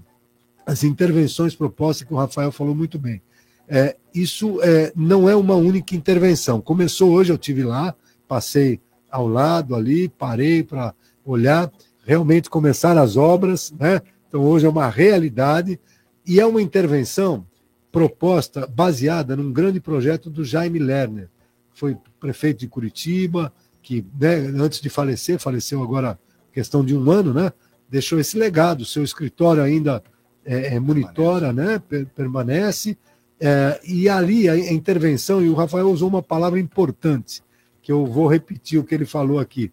[0.66, 3.22] As intervenções propostas que o Rafael falou muito bem.
[3.68, 6.60] É, isso é, não é uma única intervenção.
[6.60, 7.96] Começou hoje, eu tive lá,
[8.32, 8.80] passei
[9.10, 11.70] ao lado ali, parei para olhar
[12.06, 14.02] realmente começar as obras, né?
[14.30, 15.78] Então hoje é uma realidade
[16.26, 17.46] e é uma intervenção
[17.92, 21.28] proposta baseada num grande projeto do Jaime Lerner,
[21.74, 23.52] foi prefeito de Curitiba,
[23.82, 26.18] que né, antes de falecer, faleceu agora
[26.54, 27.52] questão de um ano, né?
[27.90, 30.02] Deixou esse legado, seu escritório ainda
[30.46, 31.82] é, é, monitora, né?
[32.16, 32.98] Permanece.
[33.42, 37.44] É, e ali a intervenção, e o Rafael usou uma palavra importante,
[37.92, 39.70] que eu vou repetir o que ele falou aqui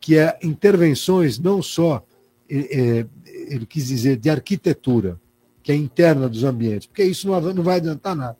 [0.00, 2.04] que é intervenções não só,
[2.50, 5.16] é, ele quis dizer, de arquitetura,
[5.62, 8.36] que é interna dos ambientes, porque isso não vai adiantar nada,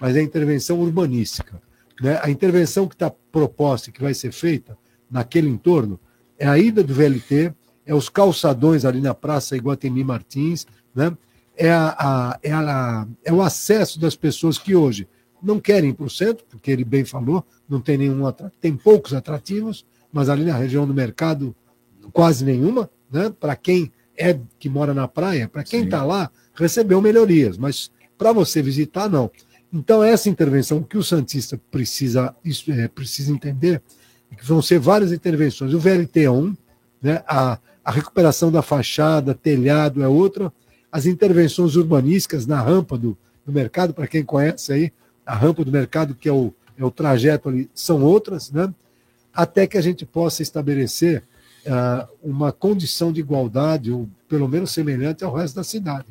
[0.00, 1.60] mas é intervenção urbanística.
[2.00, 2.18] Né?
[2.22, 4.74] A intervenção que está proposta e que vai ser feita
[5.10, 6.00] naquele entorno
[6.38, 7.52] é a ida do VLT,
[7.84, 11.14] é os calçadões ali na Praça Iguatemi Martins, né?
[11.58, 15.06] é, a, a, é, a, é o acesso das pessoas que hoje
[15.42, 18.22] não querem ir para o centro, porque ele bem falou, não tem nenhum
[18.60, 21.54] tem poucos atrativos, mas ali na região do mercado,
[22.12, 23.32] quase nenhuma, né?
[23.40, 28.32] Para quem é que mora na praia, para quem está lá, recebeu melhorias, mas para
[28.32, 29.30] você visitar, não.
[29.72, 32.34] Então, essa intervenção que o Santista precisa,
[32.68, 33.82] é, precisa entender
[34.36, 35.72] que vão ser várias intervenções.
[35.72, 36.54] O VLT é um,
[37.00, 37.22] né?
[37.26, 40.52] a, a recuperação da fachada, telhado é outra,
[40.90, 43.16] as intervenções urbanísticas na rampa do,
[43.46, 44.92] do mercado, para quem conhece aí,
[45.24, 48.72] a rampa do mercado, que é o, é o trajeto ali, são outras, né?
[49.32, 51.22] até que a gente possa estabelecer
[51.66, 56.06] uh, uma condição de igualdade, ou pelo menos semelhante ao resto da cidade.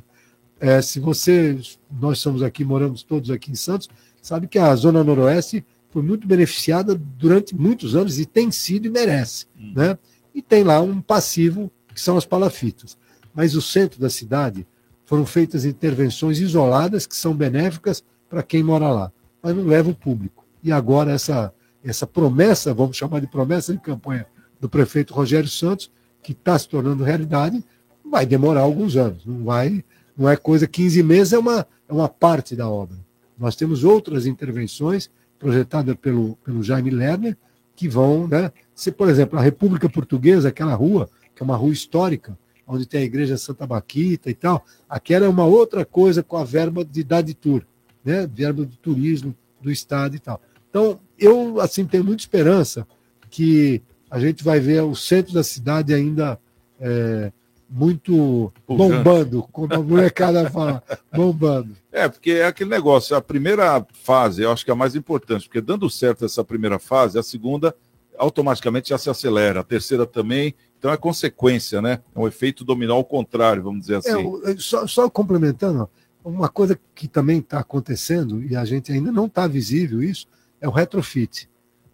[0.59, 1.59] É, se você,
[1.91, 3.89] nós somos aqui, moramos todos aqui em Santos,
[4.21, 8.89] sabe que a Zona Noroeste foi muito beneficiada durante muitos anos e tem sido e
[8.89, 9.45] merece.
[9.59, 9.73] Hum.
[9.75, 9.97] Né?
[10.33, 12.97] E tem lá um passivo, que são as palafitas.
[13.33, 14.65] Mas o centro da cidade
[15.05, 19.11] foram feitas intervenções isoladas que são benéficas para quem mora lá,
[19.43, 20.45] mas não leva o público.
[20.63, 21.53] E agora essa,
[21.83, 24.25] essa promessa, vamos chamar de promessa de campanha
[24.57, 25.91] do prefeito Rogério Santos,
[26.23, 27.61] que está se tornando realidade,
[28.09, 29.25] vai demorar alguns anos.
[29.25, 29.83] Não vai,
[30.17, 32.95] não é coisa, 15 meses é uma, é uma parte da obra.
[33.37, 37.35] Nós temos outras intervenções projetadas pelo, pelo Jaime Lerner,
[37.75, 38.49] que vão, né?
[38.73, 43.01] Se, por exemplo, a República Portuguesa, aquela rua, que é uma rua histórica, onde tem
[43.01, 47.03] a igreja Santa Baquita e tal, aquela é uma outra coisa com a verba de
[47.03, 47.63] Dade Tour,
[48.03, 48.27] né?
[48.27, 50.41] Verba do turismo do estado e tal.
[50.69, 52.87] Então, eu assim tenho muita esperança
[53.29, 56.39] que a gente vai ver o centro da cidade ainda
[56.79, 57.31] é,
[57.69, 60.83] muito bombando, como a molecada fala,
[61.13, 61.75] bombando.
[61.91, 65.45] É, porque é aquele negócio, a primeira fase eu acho que é a mais importante,
[65.47, 67.73] porque dando certo essa primeira fase, a segunda
[68.17, 72.01] automaticamente já se acelera, a terceira também, então é consequência, né?
[72.13, 74.41] É um efeito dominó ao contrário, vamos dizer assim.
[74.45, 75.89] É, só, só complementando,
[76.23, 80.27] uma coisa que também está acontecendo, e a gente ainda não está visível isso,
[80.59, 81.49] é o retrofit,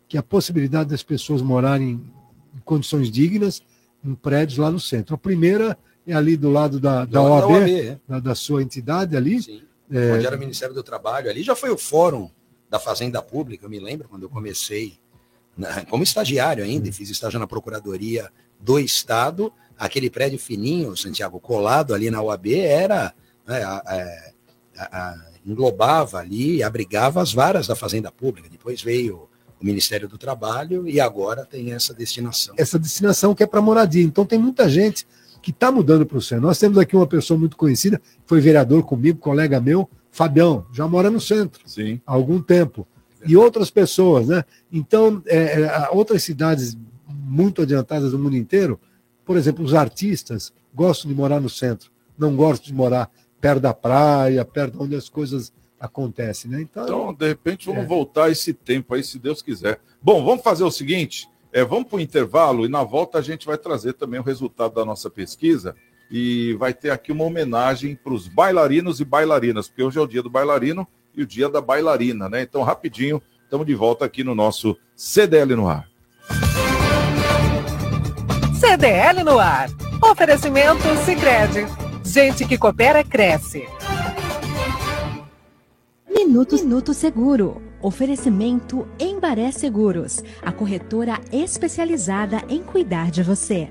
[0.08, 2.02] que é a possibilidade das pessoas morarem
[2.56, 3.62] em condições dignas
[4.04, 5.16] em prédios lá no centro.
[5.16, 8.00] A primeira é ali do lado da, da, OAB, da, OAB é.
[8.08, 9.42] da, da, sua entidade ali.
[9.42, 9.62] Sim.
[9.92, 10.14] É...
[10.14, 11.30] Onde era o Ministério do Trabalho.
[11.30, 12.30] Ali já foi o fórum
[12.70, 15.00] da Fazenda Pública, eu me lembro quando eu comecei
[15.58, 21.94] na, como estagiário ainda, fiz estágio na Procuradoria do Estado, aquele prédio fininho, Santiago, colado
[21.94, 23.14] ali na OAB, era
[23.48, 23.82] né, a,
[24.78, 28.50] a, a, englobava ali, abrigava as varas da Fazenda Pública.
[28.50, 29.30] Depois veio
[29.60, 32.54] o Ministério do Trabalho e agora tem essa destinação.
[32.58, 34.04] Essa destinação que é para moradia.
[34.04, 35.08] Então tem muita gente
[35.42, 36.46] que está mudando para o centro.
[36.46, 41.10] Nós temos aqui uma pessoa muito conhecida, foi vereador comigo, colega meu, Fabião, já mora
[41.10, 42.02] no centro Sim.
[42.06, 42.88] há algum tempo.
[43.26, 44.44] E outras pessoas, né?
[44.72, 46.78] Então, é, é outras cidades
[47.08, 48.80] muito adiantadas do mundo inteiro,
[49.26, 53.74] por exemplo, os artistas gostam de morar no centro, não gostam de morar perto da
[53.74, 56.62] praia, perto onde as coisas acontece, né?
[56.62, 57.88] Então, então de repente, vamos é.
[57.88, 59.80] voltar a esse tempo aí, se Deus quiser.
[60.02, 63.46] Bom, vamos fazer o seguinte: é, vamos para o intervalo e na volta a gente
[63.46, 65.76] vai trazer também o resultado da nossa pesquisa
[66.10, 70.08] e vai ter aqui uma homenagem para os bailarinos e bailarinas, porque hoje é o
[70.08, 72.42] dia do bailarino e o dia da bailarina, né?
[72.42, 75.90] Então, rapidinho, estamos de volta aqui no nosso CDL no ar.
[78.60, 79.70] CDL no ar.
[80.02, 81.87] Oferecimento Sicredi.
[82.10, 83.68] Gente que coopera cresce.
[86.10, 87.62] Minuto, Minuto Seguro.
[87.82, 93.70] Oferecimento Embaré Seguros, a corretora especializada em cuidar de você.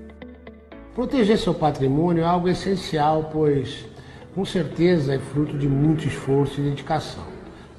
[0.95, 3.87] Proteger seu patrimônio é algo essencial, pois
[4.35, 7.25] com certeza é fruto de muito esforço e dedicação.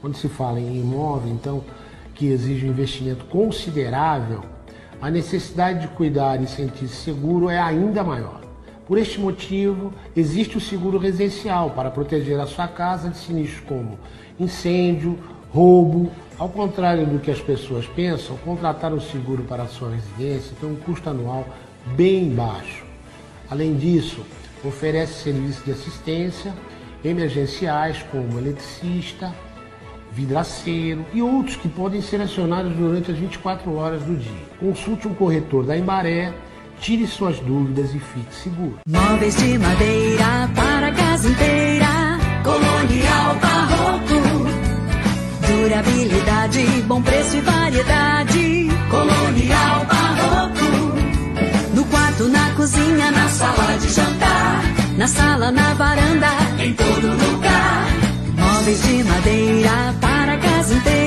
[0.02, 1.64] Quando se fala em imóvel, então,
[2.16, 4.42] que exige um investimento considerável,
[5.00, 8.47] a necessidade de cuidar e sentir-se seguro é ainda maior.
[8.88, 14.00] Por este motivo, existe o seguro residencial para proteger a sua casa de sinistros como
[14.40, 15.20] incêndio,
[15.50, 16.10] roubo.
[16.40, 20.70] Ao contrário do que as pessoas pensam, contratar um seguro para a sua residência tem
[20.70, 21.46] um custo anual
[21.98, 22.86] bem baixo.
[23.50, 24.26] Além disso,
[24.64, 26.54] oferece serviços de assistência
[27.04, 29.34] emergenciais como eletricista,
[30.14, 34.48] vidraceiro e outros que podem ser acionados durante as 24 horas do dia.
[34.60, 36.34] Consulte um corretor da Embaré,
[36.80, 38.80] tire suas dúvidas e fique seguro.
[38.88, 44.48] Móveis de madeira para casa inteira, colonial barroco
[45.48, 48.70] Durabilidade, bom preço e variedade.
[48.90, 50.96] Colonial Barroco.
[51.74, 54.64] No quarto, na cozinha, na sala de jantar.
[54.98, 57.88] Na sala, na varanda, em todo lugar.
[58.38, 61.07] Móveis de madeira para casa inteira.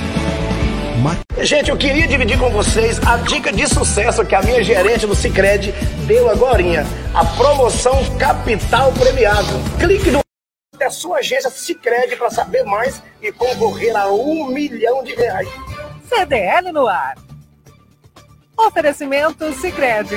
[1.41, 5.15] Gente, eu queria dividir com vocês a dica de sucesso que a minha gerente do
[5.15, 5.71] Cicred
[6.05, 6.83] deu agorinha.
[7.13, 9.47] A promoção Capital Premiado.
[9.79, 10.21] Clique no
[10.77, 15.47] da sua agência Cicred para saber mais e concorrer a um milhão de reais.
[16.07, 17.17] CDL no ar.
[18.55, 20.09] Oferecimento Cicred.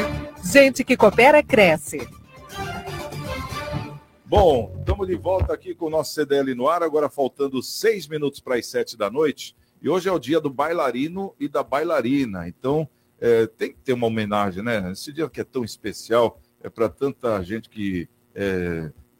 [0.45, 2.07] Gente que coopera, cresce.
[4.27, 8.41] Bom, estamos de volta aqui com o nosso CDL no ar, agora faltando seis minutos
[8.41, 9.57] para as sete da noite.
[9.85, 12.49] E hoje é o dia do bailarino e da bailarina.
[12.49, 12.89] Então,
[13.21, 14.91] é, tem que ter uma homenagem, né?
[14.91, 18.09] Esse dia que é tão especial, é para tanta gente que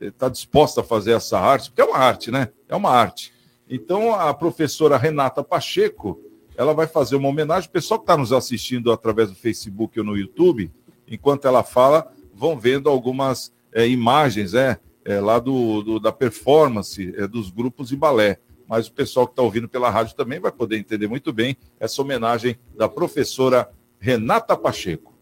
[0.01, 2.49] está disposta a fazer essa arte, porque é uma arte, né?
[2.67, 3.31] É uma arte.
[3.69, 6.19] Então, a professora Renata Pacheco,
[6.57, 7.69] ela vai fazer uma homenagem.
[7.69, 10.73] O pessoal que está nos assistindo através do Facebook ou no YouTube,
[11.07, 17.15] enquanto ela fala, vão vendo algumas é, imagens, é, é, lá do, do, da performance
[17.19, 18.39] é, dos grupos de balé.
[18.69, 22.01] Mas o pessoal que está ouvindo pela rádio também vai poder entender muito bem essa
[22.01, 25.15] homenagem da professora Renata Pacheco.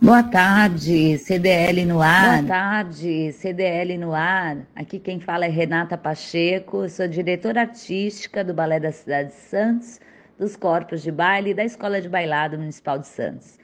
[0.00, 2.38] Boa tarde, CDL no ar.
[2.38, 4.58] Boa tarde, CDL no ar.
[4.76, 9.98] Aqui quem fala é Renata Pacheco, sou diretora artística do Balé da Cidade de Santos,
[10.38, 13.58] dos Corpos de Baile e da Escola de Bailado Municipal de Santos.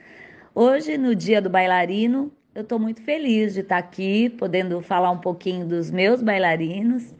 [0.53, 5.17] Hoje, no Dia do Bailarino, eu estou muito feliz de estar aqui, podendo falar um
[5.17, 7.13] pouquinho dos meus bailarinos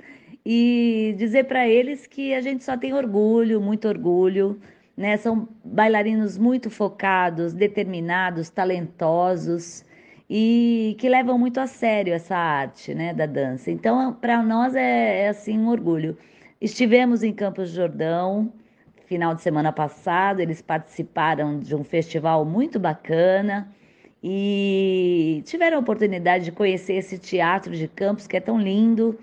[0.46, 4.58] e dizer para eles que a gente só tem orgulho, muito orgulho.
[4.96, 5.18] Né?
[5.18, 9.84] São bailarinos muito focados, determinados, talentosos
[10.30, 13.70] e que levam muito a sério essa arte né, da dança.
[13.70, 16.18] Então, para nós é, é assim um orgulho.
[16.62, 18.54] Estivemos em Campos de Jordão
[19.06, 23.72] final de semana passado, eles participaram de um festival muito bacana
[24.28, 29.20] e tiveram a oportunidade de conhecer esse teatro de Campos que é tão lindo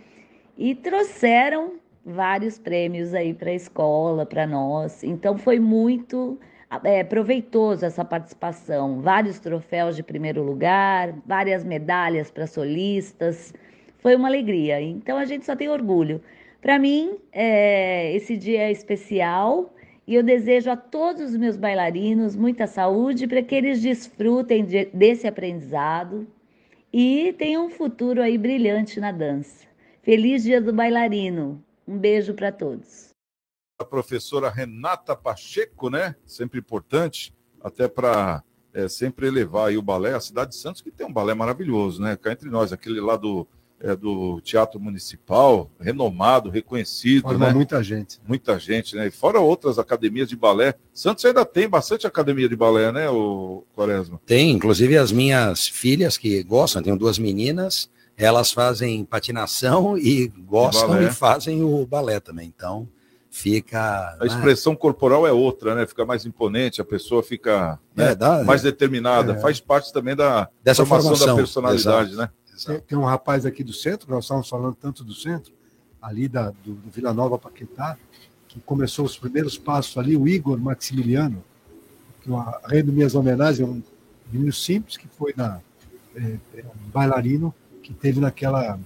[0.57, 1.73] e trouxeram
[2.07, 5.03] vários prêmios aí para a escola, para nós.
[5.03, 6.39] Então foi muito
[6.85, 9.01] é, proveitoso essa participação.
[9.01, 13.53] Vários troféus de primeiro lugar, várias medalhas para solistas.
[13.99, 14.81] Foi uma alegria.
[14.81, 16.23] Então a gente só tem orgulho.
[16.61, 19.75] Para mim, é, esse dia é especial
[20.07, 24.87] e eu desejo a todos os meus bailarinos muita saúde para que eles desfrutem de,
[24.87, 26.27] desse aprendizado
[26.93, 29.67] e tenham um futuro aí brilhante na dança.
[30.03, 31.63] Feliz Dia do Bailarino.
[31.87, 33.11] Um beijo para todos.
[33.81, 36.15] A professora Renata Pacheco, né?
[36.27, 37.33] Sempre importante,
[37.63, 38.43] até para
[38.75, 42.17] é, sempre elevar o balé, a cidade de Santos, que tem um balé maravilhoso, né?
[42.17, 43.47] Cá entre nós, aquele lá do
[43.83, 47.23] é, do Teatro Municipal, renomado, reconhecido.
[47.23, 47.53] Forma né?
[47.53, 48.21] muita gente.
[48.27, 49.09] Muita gente, né?
[49.09, 50.75] E fora outras academias de balé.
[50.95, 54.21] Santos ainda tem bastante academia de balé, né, o Quaresma?
[54.25, 61.03] Tem, inclusive as minhas filhas que gostam, tenho duas meninas, elas fazem patinação e gostam
[61.03, 62.53] e fazem o balé também.
[62.55, 62.89] Então,
[63.31, 64.17] fica.
[64.21, 65.87] A expressão corporal é outra, né?
[65.87, 68.13] Fica mais imponente, a pessoa fica né?
[68.13, 69.33] É, dá- mais determinada.
[69.33, 69.39] É.
[69.41, 72.33] Faz parte também da Dessa formação, da formação, personalidade, exato.
[72.33, 72.42] né?
[72.65, 75.53] Tem, tem um rapaz aqui do centro, nós estávamos falando tanto do centro,
[76.01, 77.97] ali da, do, do Vila Nova Paquetá,
[78.49, 81.43] que começou os primeiros passos ali, o Igor Maximiliano,
[82.21, 82.37] que eu
[82.67, 83.83] rendo minhas homenagens, é um
[84.31, 85.61] menino simples que foi na,
[86.15, 88.79] é, é um bailarino que teve naquela.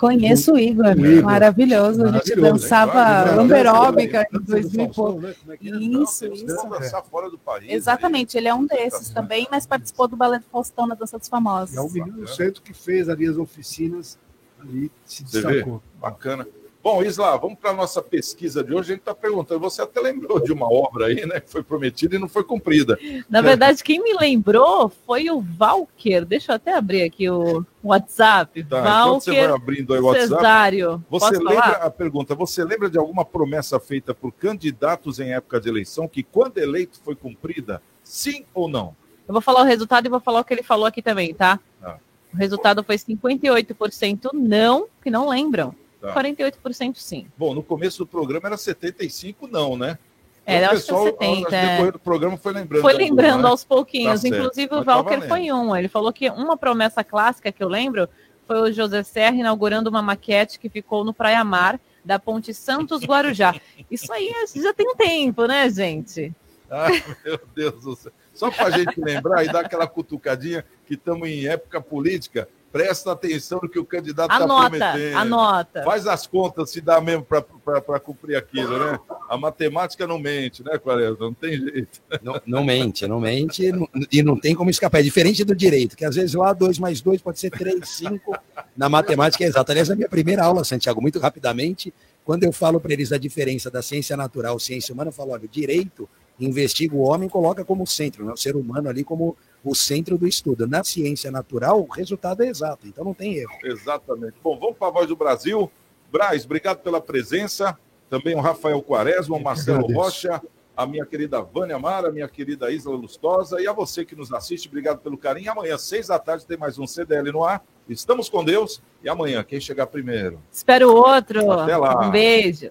[0.00, 1.24] Conheço o Igor, O Igor.
[1.24, 2.06] maravilhoso.
[2.06, 5.20] A gente dançava lamberóbica em Dança do 2000 e pouco.
[5.20, 5.34] Né?
[5.46, 5.76] É é?
[5.76, 6.46] Isso, isso.
[6.46, 7.70] dançar fora do país.
[7.70, 11.28] Exatamente, ele é um desses também, mas participou do Balé do Faustão na Dança dos
[11.28, 11.76] Famosos.
[11.76, 14.18] É um menino do centro que fez ali as oficinas,
[14.58, 15.82] ali se destacou.
[16.00, 16.48] Bacana.
[16.82, 18.92] Bom, Isla, vamos para a nossa pesquisa de hoje.
[18.92, 21.38] A gente está perguntando, você até lembrou de uma obra aí, né?
[21.38, 22.98] Que foi prometida e não foi cumprida.
[23.28, 26.24] Na verdade, quem me lembrou foi o Valker.
[26.24, 28.64] Deixa eu até abrir aqui o WhatsApp.
[28.64, 30.28] Tá, enquanto você vai Valker abrindo aí o WhatsApp.
[30.28, 31.04] Cesário.
[31.10, 31.86] Você Posso lembra falar?
[31.86, 32.34] a pergunta?
[32.34, 36.98] Você lembra de alguma promessa feita por candidatos em época de eleição que, quando eleito,
[37.04, 37.82] foi cumprida?
[38.02, 38.96] Sim ou não?
[39.28, 41.60] Eu vou falar o resultado e vou falar o que ele falou aqui também, tá?
[41.78, 41.98] Tá.
[42.32, 45.74] O resultado foi 58% não, que não lembram.
[46.00, 46.14] Tá.
[46.14, 47.26] 48% sim.
[47.36, 49.98] Bom, no começo do programa era 75 não, né?
[50.46, 51.72] É, o eu acho que é pessoal, 70, acho que é.
[51.72, 52.82] depois do programa foi lembrando.
[52.82, 54.22] Foi alguma, lembrando aos pouquinhos.
[54.22, 54.34] Tá certo.
[54.34, 55.28] Inclusive, o tá Valker valendo.
[55.28, 55.76] foi um.
[55.76, 58.08] Ele falou que uma promessa clássica que eu lembro
[58.46, 63.02] foi o José Serra inaugurando uma maquete que ficou no Praia Mar da Ponte Santos
[63.02, 63.54] Guarujá.
[63.90, 66.34] Isso aí já tem um tempo, né, gente?
[66.70, 66.88] Ah,
[67.24, 68.12] meu Deus do céu.
[68.32, 73.12] Só para a gente lembrar e dar aquela cutucadinha que estamos em época política, presta
[73.12, 75.16] atenção no que o candidato está prometendo.
[75.16, 75.82] anota.
[75.82, 78.98] Faz as contas se dá mesmo para cumprir aquilo, né?
[79.28, 81.16] A matemática não mente, né, Quaresma?
[81.26, 82.00] Não tem jeito.
[82.22, 85.00] Não, não mente, não mente não- e não tem como escapar.
[85.00, 88.36] É diferente do direito, que às vezes lá 2 mais 2 pode ser 3, 5.
[88.76, 89.70] Na matemática é exato.
[89.72, 91.92] Aliás, na minha primeira aula, Santiago, muito rapidamente,
[92.24, 95.32] quando eu falo para eles a diferença da ciência natural e ciência humana, eu falo,
[95.32, 96.08] olha, o direito
[96.40, 98.32] investiga o homem e coloca como centro, né?
[98.32, 100.66] o ser humano ali como o centro do estudo.
[100.66, 103.52] Na ciência natural, o resultado é exato, então não tem erro.
[103.62, 104.34] Exatamente.
[104.42, 105.70] Bom, vamos para a Voz do Brasil.
[106.10, 107.78] Braz, obrigado pela presença.
[108.08, 110.42] Também o Rafael Quaresma, o Marcelo Rocha,
[110.76, 114.32] a minha querida Vânia Mara, a minha querida Isla Lustosa e a você que nos
[114.32, 115.52] assiste, obrigado pelo carinho.
[115.52, 117.62] Amanhã, seis da tarde, tem mais um CDL no ar.
[117.88, 118.82] Estamos com Deus.
[119.02, 120.40] E amanhã, quem chegar primeiro?
[120.50, 121.52] Espero outro.
[121.52, 122.06] Até lá.
[122.06, 122.70] Um beijo.